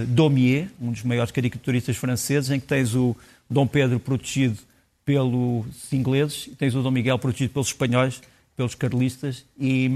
Daumier, 0.09 0.67
um 0.79 0.91
dos 0.91 1.01
maiores 1.01 1.31
caricaturistas 1.31 1.97
franceses, 1.97 2.51
em 2.51 2.59
que 2.59 2.67
tens 2.67 2.93
o 2.93 3.17
Dom 3.49 3.65
Pedro 3.65 3.99
protegido 3.99 4.68
pelos 5.05 5.91
ingleses 5.91 6.49
tens 6.57 6.75
o 6.75 6.81
Dom 6.81 6.91
Miguel 6.91 7.17
protegido 7.17 7.53
pelos 7.53 7.67
espanhóis, 7.67 8.21
pelos 8.55 8.75
carlistas 8.75 9.45
e, 9.57 9.89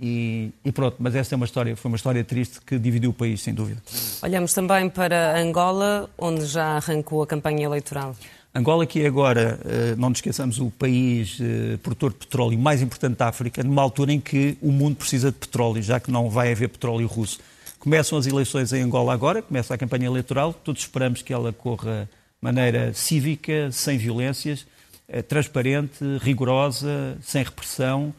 e, 0.00 0.50
e, 0.64 0.72
pronto. 0.72 0.96
Mas 1.00 1.16
essa 1.16 1.34
é 1.34 1.36
uma 1.36 1.44
história, 1.44 1.74
foi 1.74 1.90
uma 1.90 1.96
história 1.96 2.22
triste 2.22 2.60
que 2.60 2.78
dividiu 2.78 3.10
o 3.10 3.12
país, 3.12 3.40
sem 3.42 3.52
dúvida. 3.52 3.82
Olhamos 4.22 4.52
também 4.52 4.88
para 4.88 5.36
Angola, 5.40 6.08
onde 6.16 6.46
já 6.46 6.76
arrancou 6.76 7.22
a 7.22 7.26
campanha 7.26 7.64
eleitoral. 7.64 8.14
Angola, 8.54 8.84
que 8.84 9.00
é 9.02 9.06
agora, 9.06 9.60
eh, 9.64 9.94
não 9.96 10.08
nos 10.08 10.18
esqueçamos, 10.18 10.58
o 10.58 10.70
país 10.70 11.38
eh, 11.40 11.76
produtor 11.82 12.10
de 12.12 12.18
petróleo 12.18 12.58
mais 12.58 12.82
importante 12.82 13.16
da 13.16 13.28
África, 13.28 13.62
numa 13.62 13.82
altura 13.82 14.12
em 14.12 14.20
que 14.20 14.56
o 14.60 14.72
mundo 14.72 14.96
precisa 14.96 15.30
de 15.30 15.38
petróleo, 15.38 15.80
já 15.82 16.00
que 16.00 16.10
não 16.10 16.28
vai 16.28 16.50
haver 16.50 16.68
petróleo 16.68 17.06
russo. 17.06 17.38
Começam 17.78 18.18
as 18.18 18.26
eleições 18.26 18.72
em 18.72 18.82
Angola 18.82 19.12
agora, 19.12 19.40
começa 19.40 19.72
a 19.72 19.78
campanha 19.78 20.06
eleitoral, 20.06 20.52
todos 20.52 20.82
esperamos 20.82 21.22
que 21.22 21.32
ela 21.32 21.52
corra 21.52 22.08
maneira 22.40 22.92
cívica, 22.94 23.70
sem 23.70 23.98
violências, 23.98 24.66
eh, 25.08 25.22
transparente, 25.22 26.04
rigorosa, 26.20 27.18
sem 27.22 27.42
repressão 27.42 28.14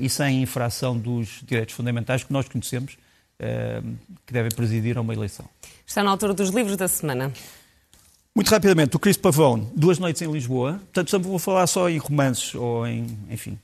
e 0.00 0.08
sem 0.08 0.42
infração 0.42 0.98
dos 0.98 1.40
direitos 1.46 1.76
fundamentais 1.76 2.24
que 2.24 2.32
nós 2.32 2.48
conhecemos, 2.48 2.98
que 4.26 4.32
devem 4.32 4.50
presidir 4.50 4.98
a 4.98 5.00
uma 5.00 5.14
eleição. 5.14 5.48
Está 5.86 6.02
na 6.02 6.10
altura 6.10 6.34
dos 6.34 6.50
livros 6.50 6.76
da 6.76 6.88
semana. 6.88 7.32
Muito 8.34 8.48
rapidamente, 8.50 8.96
o 8.96 8.98
Chris 8.98 9.16
Pavone, 9.16 9.68
Duas 9.76 10.00
Noites 10.00 10.20
em 10.22 10.32
Lisboa. 10.32 10.80
Portanto, 10.92 11.20
vou 11.20 11.38
falar 11.38 11.68
só 11.68 11.88
em 11.88 11.98
romances, 11.98 12.52
ou 12.56 12.84
em, 12.84 13.06
enfim. 13.30 13.56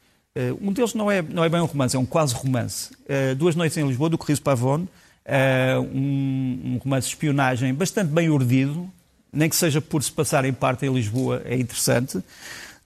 Um 0.60 0.72
deles 0.72 0.94
não 0.94 1.10
é, 1.10 1.20
não 1.22 1.42
é 1.42 1.48
bem 1.48 1.60
um 1.60 1.66
romance, 1.66 1.96
é 1.96 1.98
um 1.98 2.06
quase 2.06 2.34
romance. 2.34 2.90
Duas 3.36 3.56
Noites 3.56 3.76
em 3.76 3.84
Lisboa, 3.84 4.08
do 4.08 4.16
Chris 4.16 4.38
Pavone. 4.38 4.88
Um, 5.30 6.74
um, 6.74 6.80
romance 6.82 7.06
de 7.06 7.14
espionagem 7.14 7.72
bastante 7.72 8.10
bem 8.10 8.28
urdido, 8.30 8.90
nem 9.32 9.48
que 9.48 9.56
seja 9.56 9.80
por 9.80 10.02
se 10.02 10.10
passar 10.10 10.44
em 10.44 10.52
parte 10.52 10.86
em 10.86 10.92
Lisboa, 10.92 11.42
é 11.44 11.56
interessante. 11.56 12.22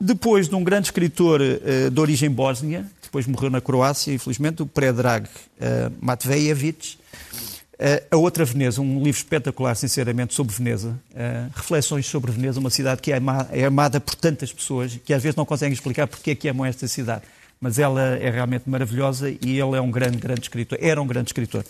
Depois 0.00 0.48
de 0.48 0.54
um 0.54 0.64
grande 0.64 0.88
escritor 0.88 1.40
de 1.92 2.00
origem 2.00 2.30
bósnia, 2.30 2.85
depois 3.02 3.26
morreu 3.26 3.48
na 3.48 3.61
Croácia, 3.61 4.12
infelizmente, 4.12 4.62
o 4.62 4.66
Predrag 4.66 5.28
Matvejevic. 6.00 6.98
Uh, 7.74 8.07
a 8.09 8.16
Outra 8.16 8.44
Veneza, 8.44 8.80
um 8.80 9.02
livro 9.02 9.18
espetacular, 9.18 9.74
sinceramente, 9.74 10.33
sobre 10.33 10.54
Veneza. 10.54 10.90
Uh, 11.11 11.50
reflexões 11.54 12.07
sobre 12.07 12.30
Veneza, 12.30 12.61
uma 12.61 12.70
cidade 12.70 13.02
que 13.02 13.12
é, 13.12 13.16
ama 13.16 13.48
é, 13.50 13.64
amada 13.64 14.00
por 14.00 14.14
tantas 14.14 14.52
pessoas 14.52 14.96
que 15.04 15.12
às 15.12 15.22
vezes 15.22 15.35
não 15.35 15.44
conseguem 15.44 15.72
explicar 15.72 16.07
porque 16.07 16.30
é 16.30 16.35
que 16.37 16.48
amam 16.48 16.64
esta 16.64 16.87
cidade. 16.87 17.22
Mas 17.61 17.78
ela 17.78 18.00
é 18.00 18.30
realmente 18.30 18.68
maravilhosa 18.70 19.28
e 19.28 19.59
ele 19.59 19.76
é 19.76 19.80
um 19.80 19.90
grande, 19.90 20.18
grande 20.18 20.42
escritor. 20.42 20.78
Era 20.80 21.02
um 21.02 21.07
grande 21.07 21.30
escritor. 21.30 21.64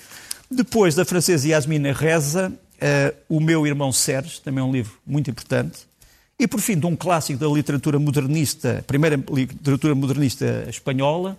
Depois 0.51 0.95
da 0.95 1.05
francesa 1.05 1.49
Yasmina 1.49 1.93
Reza, 1.93 2.53
uh, 2.77 3.17
O 3.29 3.41
Meu 3.41 3.67
Irmão 3.67 3.93
Serge, 3.93 4.41
também 4.41 4.63
é 4.63 4.67
um 4.67 4.73
livro 4.73 4.93
muito 5.07 5.31
importante. 5.31 5.81
E, 6.39 6.49
por 6.49 6.61
fim, 6.61 6.79
de 6.79 6.87
um 6.87 6.97
clássico 6.97 7.39
da 7.39 7.47
literatura 7.47 7.99
modernista, 7.99 8.85
primeira 8.87 9.17
literatura 9.31 9.95
modernista 9.95 10.67
espanhola, 10.69 11.39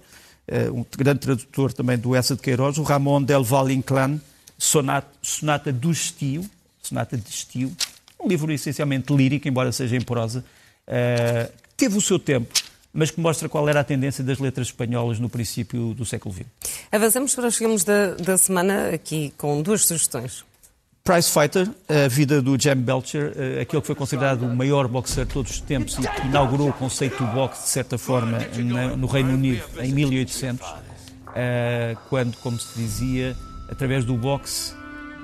um 0.74 0.86
grande 0.98 1.20
tradutor 1.20 1.74
também 1.74 1.98
do 1.98 2.16
Essa 2.16 2.36
de 2.36 2.42
Queiroz, 2.42 2.78
o 2.78 2.84
Ramon 2.84 3.22
del 3.22 3.44
Valle 3.44 3.74
Inclán, 3.74 4.20
Sonata, 4.58 5.08
Sonata 5.22 5.72
do 5.72 5.92
Estio, 5.92 6.46
Sonata 6.82 7.18
de 7.18 7.30
Estio, 7.30 7.76
um 8.20 8.28
livro 8.28 8.52
essencialmente 8.52 9.14
lírico, 9.14 9.48
embora 9.48 9.72
seja 9.72 9.96
em 9.96 10.02
prosa, 10.02 10.44
uh, 10.88 11.52
teve 11.78 11.98
o 11.98 12.02
seu 12.02 12.18
tempo, 12.18 12.54
mas 12.94 13.12
que 13.12 13.20
mostra 13.20 13.50
qual 13.50 13.68
era 13.68 13.82
a 13.82 13.84
tendência 13.84 14.24
das 14.24 14.40
letras 14.40 14.68
espanholas 14.68 15.20
no 15.20 15.30
princípio 15.30 15.94
do 15.94 16.06
século 16.06 16.34
XX. 16.34 16.46
Avançamos 16.92 17.36
para 17.36 17.48
os 17.48 17.56
filmes 17.56 17.84
da, 17.84 18.16
da 18.16 18.38
semana, 18.38 18.90
aqui 18.90 19.34
com 19.38 19.62
duas 19.62 19.86
sugestões. 19.86 20.46
Prize 21.06 21.30
Fighter, 21.30 21.70
a 21.88 22.08
vida 22.08 22.42
do 22.42 22.60
Jam 22.60 22.78
Belcher, 22.78 23.28
uh, 23.28 23.62
aquele 23.62 23.80
que 23.80 23.86
foi 23.86 23.94
considerado 23.94 24.42
o 24.42 24.56
maior 24.56 24.88
boxer 24.88 25.24
de 25.24 25.34
todos 25.34 25.52
os 25.52 25.62
tempos 25.62 26.00
e 26.00 26.02
que 26.02 26.26
inaugurou 26.26 26.70
o 26.70 26.74
conceito 26.74 27.24
do 27.24 27.32
boxe, 27.32 27.62
de 27.62 27.70
certa 27.70 27.96
forma, 27.96 28.40
no 28.98 29.06
Reino 29.06 29.36
Unido 29.36 29.64
em 29.82 29.94
1800, 29.94 30.68
uh, 30.68 30.76
eh, 31.36 31.96
quando, 32.10 32.36
como 32.38 32.60
se 32.60 32.76
dizia, 32.76 33.36
através 33.70 34.04
do 34.04 34.16
boxe, 34.18 34.74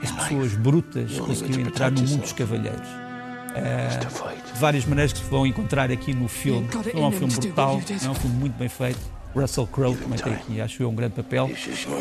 as 0.03 0.11
pessoas 0.11 0.53
brutas 0.53 1.19
conseguiram 1.19 1.63
entrar 1.63 1.89
no 1.89 2.01
mundo 2.01 2.21
dos 2.21 2.33
cavalheiros. 2.33 2.87
Uh, 2.87 4.53
de 4.53 4.59
várias 4.59 4.85
maneiras 4.85 5.13
que 5.13 5.17
se 5.17 5.25
vão 5.31 5.47
encontrar 5.47 5.89
aqui 5.89 6.13
no 6.13 6.27
filme. 6.27 6.69
Não 6.93 7.05
é 7.05 7.07
um 7.07 7.11
filme 7.11 7.33
brutal, 7.33 7.81
não 8.03 8.07
é 8.07 8.11
um 8.11 8.15
filme 8.15 8.35
muito 8.35 8.53
bem 8.53 8.69
feito. 8.69 8.99
Russell 9.35 9.67
Crowe 9.67 9.95
também 9.95 10.19
tem 10.19 10.33
aqui, 10.33 10.61
acho 10.61 10.83
eu, 10.83 10.89
um 10.89 10.95
grande 10.95 11.15
papel. 11.15 11.49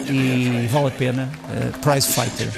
E 0.09 0.67
vale 0.69 0.89
a 0.89 0.91
pena. 0.91 1.31
Uh, 1.45 1.79
Prize 1.79 2.09
Fighter. 2.09 2.49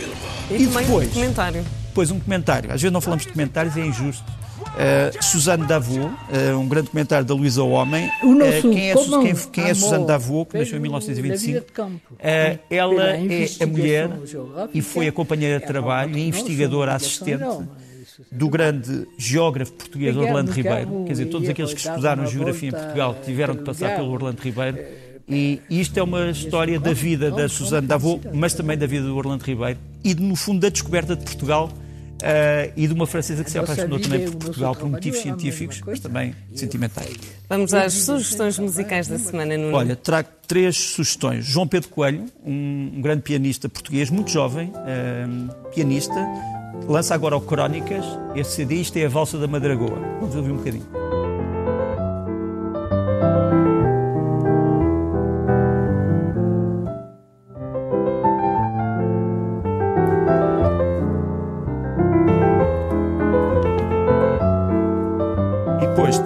E, 0.50 0.62
e 0.62 0.66
depois, 0.66 1.08
um 1.08 1.10
comentário. 1.10 1.64
Depois 1.88 2.10
um 2.10 2.20
comentário. 2.20 2.70
Às 2.72 2.80
vezes 2.80 2.92
não 2.92 3.00
falamos 3.00 3.26
de 3.26 3.32
comentários, 3.32 3.76
é 3.76 3.80
injusto. 3.80 4.24
Uh, 4.72 5.22
Suzanne 5.22 5.66
Davot, 5.66 6.06
uh, 6.06 6.58
um 6.58 6.66
grande 6.66 6.88
comentário 6.88 7.26
da 7.26 7.34
Luísa 7.34 7.62
Homem. 7.62 8.10
Uh, 8.22 8.62
quem 8.62 8.90
é, 8.90 8.94
quem, 8.94 9.34
quem 9.52 9.64
é 9.64 9.74
Suzanne 9.74 10.06
Davot, 10.06 10.50
que 10.50 10.58
nasceu 10.58 10.78
em 10.78 10.80
1925? 10.80 11.66
ela 12.70 13.02
é 13.10 13.46
a 13.60 13.66
mulher 13.66 14.10
e 14.72 14.80
foi 14.80 15.08
a 15.08 15.12
companheira 15.12 15.60
de 15.60 15.66
trabalho 15.66 16.16
e 16.16 16.28
investigadora 16.28 16.94
assistente 16.94 17.44
do 18.30 18.48
grande 18.48 19.06
geógrafo 19.18 19.72
português 19.72 20.16
Orlando 20.16 20.50
Ribeiro. 20.50 21.04
Quer 21.04 21.12
dizer, 21.12 21.26
todos 21.26 21.48
aqueles 21.48 21.72
que 21.72 21.80
estudaram 21.80 22.26
geografia 22.26 22.68
em 22.68 22.72
Portugal 22.72 23.16
tiveram 23.24 23.56
que 23.56 23.64
passar 23.64 23.96
pelo 23.96 24.10
Orlando 24.10 24.40
Ribeiro. 24.40 24.78
E 25.28 25.60
isto 25.70 25.98
é 25.98 26.02
uma 26.02 26.30
história 26.30 26.78
da 26.78 26.92
vida 26.92 27.30
da 27.30 27.48
Suzanne 27.48 27.86
Davot, 27.86 28.20
mas 28.34 28.54
também 28.54 28.76
da 28.76 28.86
vida 28.86 29.06
do 29.06 29.16
Orlando 29.16 29.44
Ribeiro 29.44 29.78
e, 30.04 30.14
no 30.14 30.36
fundo, 30.36 30.60
da 30.60 30.68
descoberta 30.68 31.16
de 31.16 31.24
Portugal 31.24 31.70
Uh, 32.22 32.70
e 32.76 32.86
de 32.86 32.94
uma 32.94 33.04
francesa 33.04 33.42
que 33.42 33.50
se 33.50 33.58
apaixonou 33.58 33.98
também 33.98 34.30
por 34.30 34.36
Portugal 34.36 34.76
por 34.76 34.88
motivos 34.88 35.18
científicos, 35.18 35.82
mas 35.84 35.98
também 35.98 36.32
sentimentais. 36.54 37.16
Vamos 37.48 37.74
às 37.74 37.94
sugestões 37.94 38.60
musicais 38.60 39.08
da 39.08 39.18
semana, 39.18 39.58
Nuno. 39.58 39.76
Olha, 39.76 39.96
trago 39.96 40.28
três 40.46 40.76
sugestões. 40.76 41.44
João 41.44 41.66
Pedro 41.66 41.88
Coelho, 41.88 42.26
um, 42.46 42.92
um 42.94 43.00
grande 43.00 43.22
pianista 43.22 43.68
português, 43.68 44.08
muito 44.08 44.30
jovem, 44.30 44.68
uh, 44.68 45.70
pianista, 45.74 46.14
lança 46.86 47.14
agora 47.14 47.36
o 47.36 47.40
Crónicas. 47.40 48.04
Esse 48.34 48.56
CD, 48.56 48.76
isto 48.76 48.96
é 48.96 49.06
a 49.06 49.08
Valsa 49.08 49.38
da 49.38 49.46
Madragoa. 49.46 49.98
Vamos 50.20 50.34
ouvir 50.34 50.52
um 50.52 50.56
bocadinho. 50.56 51.02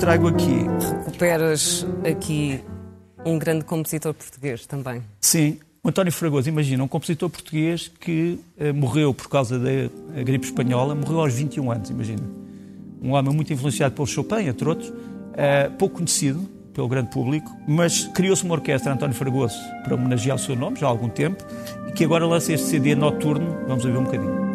trago 0.06 0.28
aqui. 0.28 0.66
Recuperas 1.04 1.86
aqui 2.08 2.60
um 3.24 3.38
grande 3.38 3.64
compositor 3.64 4.14
português 4.14 4.64
também. 4.64 5.02
Sim, 5.20 5.58
António 5.88 6.12
Fragoso, 6.12 6.48
imagina, 6.48 6.82
um 6.82 6.88
compositor 6.88 7.30
português 7.30 7.90
que 8.00 8.38
uh, 8.58 8.74
morreu 8.74 9.14
por 9.14 9.28
causa 9.28 9.58
da 9.58 10.22
gripe 10.22 10.46
espanhola, 10.46 10.94
morreu 10.94 11.20
aos 11.20 11.34
21 11.34 11.70
anos, 11.70 11.90
imagina. 11.90 12.22
Um 13.00 13.12
homem 13.12 13.34
muito 13.34 13.52
influenciado 13.52 13.94
pelo 13.94 14.06
Chopin, 14.06 14.46
entre 14.46 14.68
outros, 14.68 14.88
uh, 14.88 15.70
pouco 15.78 15.96
conhecido 15.96 16.40
pelo 16.74 16.88
grande 16.88 17.10
público, 17.10 17.50
mas 17.66 18.04
criou-se 18.08 18.44
uma 18.44 18.54
orquestra, 18.54 18.92
António 18.92 19.14
Fragoso, 19.14 19.56
para 19.84 19.94
homenagear 19.94 20.36
o 20.36 20.38
seu 20.38 20.54
nome, 20.54 20.78
já 20.78 20.86
há 20.86 20.90
algum 20.90 21.08
tempo, 21.08 21.42
e 21.88 21.92
que 21.92 22.04
agora 22.04 22.26
lança 22.26 22.52
este 22.52 22.66
CD 22.66 22.94
noturno, 22.94 23.56
vamos 23.66 23.84
ouvir 23.84 23.96
um 23.96 24.04
bocadinho. 24.04 24.45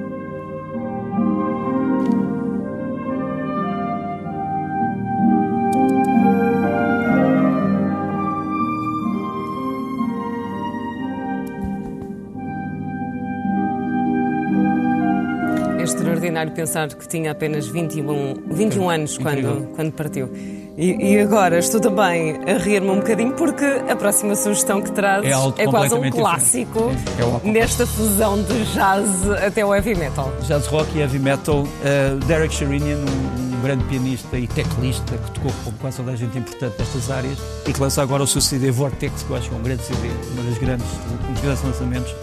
Extraordinário 16.41 16.51
pensar 16.51 16.87
que 16.87 17.07
tinha 17.07 17.31
apenas 17.31 17.67
21, 17.67 18.35
21 18.47 18.89
anos 18.89 19.17
quando, 19.17 19.67
quando 19.75 19.91
partiu. 19.91 20.29
E, 20.77 21.13
e, 21.13 21.19
agora 21.19 21.59
estou 21.59 21.79
também 21.79 22.39
a 22.47 22.57
rir-me 22.57 22.89
um 22.89 22.95
bocadinho 22.95 23.33
porque 23.33 23.65
a 23.65 23.95
próxima 23.95 24.35
sugestão 24.35 24.81
que 24.81 24.91
traz 24.91 25.23
é, 25.25 25.63
é 25.63 25.67
quase 25.67 25.93
um 25.93 26.09
clássico 26.09 26.89
é, 27.43 27.47
é 27.47 27.51
nesta 27.51 27.85
fusão 27.85 28.41
de 28.41 28.63
jazz 28.73 29.29
até 29.45 29.65
o 29.65 29.75
heavy 29.75 29.93
metal. 29.95 30.31
Jazz 30.47 30.65
rock 30.67 30.97
e 30.97 31.01
heavy 31.01 31.19
metal. 31.19 31.63
Uh, 31.63 32.17
Derek 32.25 32.53
Sherinian, 32.53 32.97
um, 32.97 33.57
um, 33.57 33.61
grande 33.61 33.83
pianista 33.83 34.37
e 34.37 34.47
teclista 34.47 35.17
que 35.17 35.31
tocou 35.31 35.51
com 35.65 35.71
quase 35.73 35.97
toda 35.97 36.11
a 36.11 36.15
gente 36.15 36.37
importante 36.37 36.75
nestas 36.79 37.11
áreas 37.11 37.37
e 37.67 37.73
que 37.73 37.79
lança 37.79 38.01
agora 38.01 38.23
o 38.23 38.27
seu 38.27 38.41
CD 38.41 38.71
Vortex, 38.71 39.23
que 39.23 39.29
eu 39.29 39.35
acho 39.35 39.49
que 39.49 39.55
é 39.55 39.57
um 39.57 39.61
grande 39.61 39.83
CD, 39.83 40.07
uma 40.33 40.43
das 40.43 40.57
grandes, 40.57 40.87
um 41.29 41.33
dos 41.33 41.41
grandes 41.41 41.63
lançamentos 41.63 42.15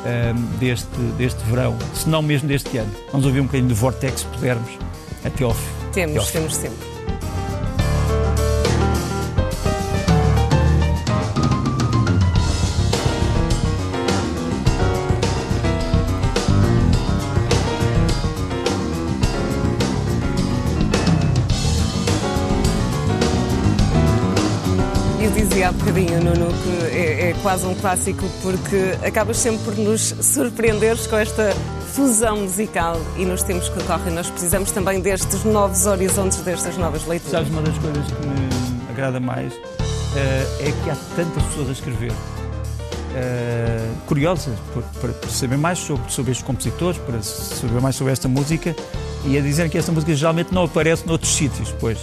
uh, 0.00 0.38
deste, 0.58 0.98
deste 1.16 1.42
verão, 1.44 1.76
se 1.94 2.08
não 2.08 2.22
mesmo 2.22 2.48
deste 2.48 2.78
ano. 2.78 2.90
Vamos 3.12 3.26
ouvir 3.26 3.40
um 3.40 3.46
bocadinho 3.46 3.68
de 3.68 3.74
Vortex, 3.74 4.20
se 4.20 4.26
pudermos, 4.26 4.70
até 5.24 5.44
ao 5.44 5.54
fim. 5.54 5.70
Temos, 5.92 6.30
temos 6.30 6.54
sempre. 6.54 6.89
Quase 27.42 27.66
um 27.66 27.74
clássico 27.74 28.28
porque 28.42 28.96
acabas 29.06 29.36
sempre 29.36 29.64
por 29.64 29.76
nos 29.76 30.14
surpreender 30.20 30.96
com 31.08 31.16
esta 31.16 31.54
fusão 31.92 32.42
musical 32.42 33.00
e 33.16 33.24
nos 33.24 33.42
tempos 33.42 33.68
que 33.68 33.82
correm 33.84 34.14
nós 34.14 34.30
precisamos 34.30 34.70
também 34.70 35.00
destes 35.00 35.44
novos 35.44 35.86
horizontes, 35.86 36.38
destas 36.38 36.76
novas 36.76 37.06
leituras. 37.06 37.32
Sabes, 37.32 37.50
uma 37.50 37.62
das 37.62 37.76
coisas 37.78 38.06
que 38.06 38.26
me 38.26 38.90
agrada 38.90 39.18
mais 39.18 39.52
uh, 39.52 39.58
é 40.60 40.72
que 40.84 40.90
há 40.90 40.96
tantas 41.16 41.42
pessoas 41.44 41.68
a 41.68 41.72
escrever. 41.72 42.12
Uh, 42.12 43.96
curiosas 44.06 44.56
para 45.00 45.12
saber 45.28 45.58
mais 45.58 45.78
sobre, 45.80 46.12
sobre 46.12 46.30
estes 46.30 46.46
compositores, 46.46 46.98
para 46.98 47.20
saber 47.22 47.80
mais 47.80 47.96
sobre 47.96 48.12
esta 48.12 48.28
música 48.28 48.74
e 49.26 49.36
a 49.36 49.40
dizer 49.40 49.68
que 49.68 49.76
esta 49.76 49.90
música 49.90 50.14
geralmente 50.14 50.54
não 50.54 50.64
aparece 50.64 51.06
noutros 51.06 51.34
sítios, 51.34 51.74
pois. 51.80 51.98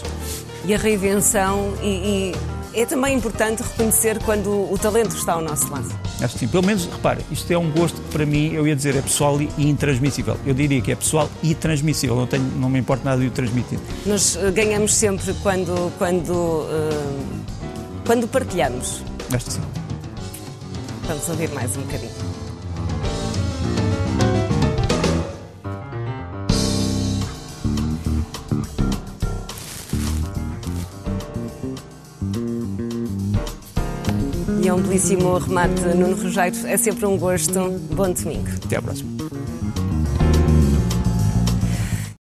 E 0.65 0.75
a 0.75 0.77
reinvenção 0.77 1.73
e, 1.81 2.33
e 2.33 2.35
é 2.77 2.85
também 2.85 3.15
importante 3.15 3.63
reconhecer 3.63 4.19
quando 4.23 4.71
o 4.71 4.77
talento 4.77 5.15
está 5.15 5.33
ao 5.33 5.41
nosso 5.41 5.71
lado. 5.71 5.89
Acho 6.21 6.33
que 6.33 6.39
sim. 6.39 6.47
Pelo 6.47 6.63
menos, 6.63 6.85
repare, 6.85 7.25
isto 7.31 7.51
é 7.51 7.57
um 7.57 7.71
gosto 7.71 7.99
que 7.99 8.09
para 8.09 8.25
mim, 8.25 8.53
eu 8.53 8.67
ia 8.67 8.75
dizer, 8.75 8.95
é 8.95 9.01
pessoal 9.01 9.39
e 9.41 9.49
intransmissível. 9.57 10.37
Eu 10.45 10.53
diria 10.53 10.79
que 10.81 10.91
é 10.91 10.95
pessoal 10.95 11.29
e 11.41 11.55
transmissível. 11.55 12.15
Não, 12.15 12.27
tenho, 12.27 12.43
não 12.43 12.69
me 12.69 12.79
importa 12.79 13.03
nada 13.03 13.19
de 13.19 13.27
o 13.27 13.31
transmitir. 13.31 13.79
Nós 14.05 14.35
eh, 14.35 14.51
ganhamos 14.51 14.93
sempre 14.93 15.33
quando, 15.41 15.91
quando, 15.97 16.31
uh, 16.31 17.17
quando 18.05 18.27
partilhamos. 18.27 19.01
Acho 19.33 19.45
que 19.45 19.53
sim. 19.53 19.61
Vamos 21.07 21.27
ouvir 21.29 21.49
mais 21.49 21.75
um 21.77 21.81
bocadinho. 21.81 22.26
Belíssimo 34.87 35.37
remate, 35.37 35.81
Nuno 35.95 36.15
Rogério. 36.15 36.65
É 36.65 36.77
sempre 36.77 37.05
um 37.05 37.17
gosto. 37.17 37.53
Bom 37.93 38.11
domingo. 38.11 38.47
Até 38.65 38.77
à 38.77 38.81
próxima. 38.81 39.36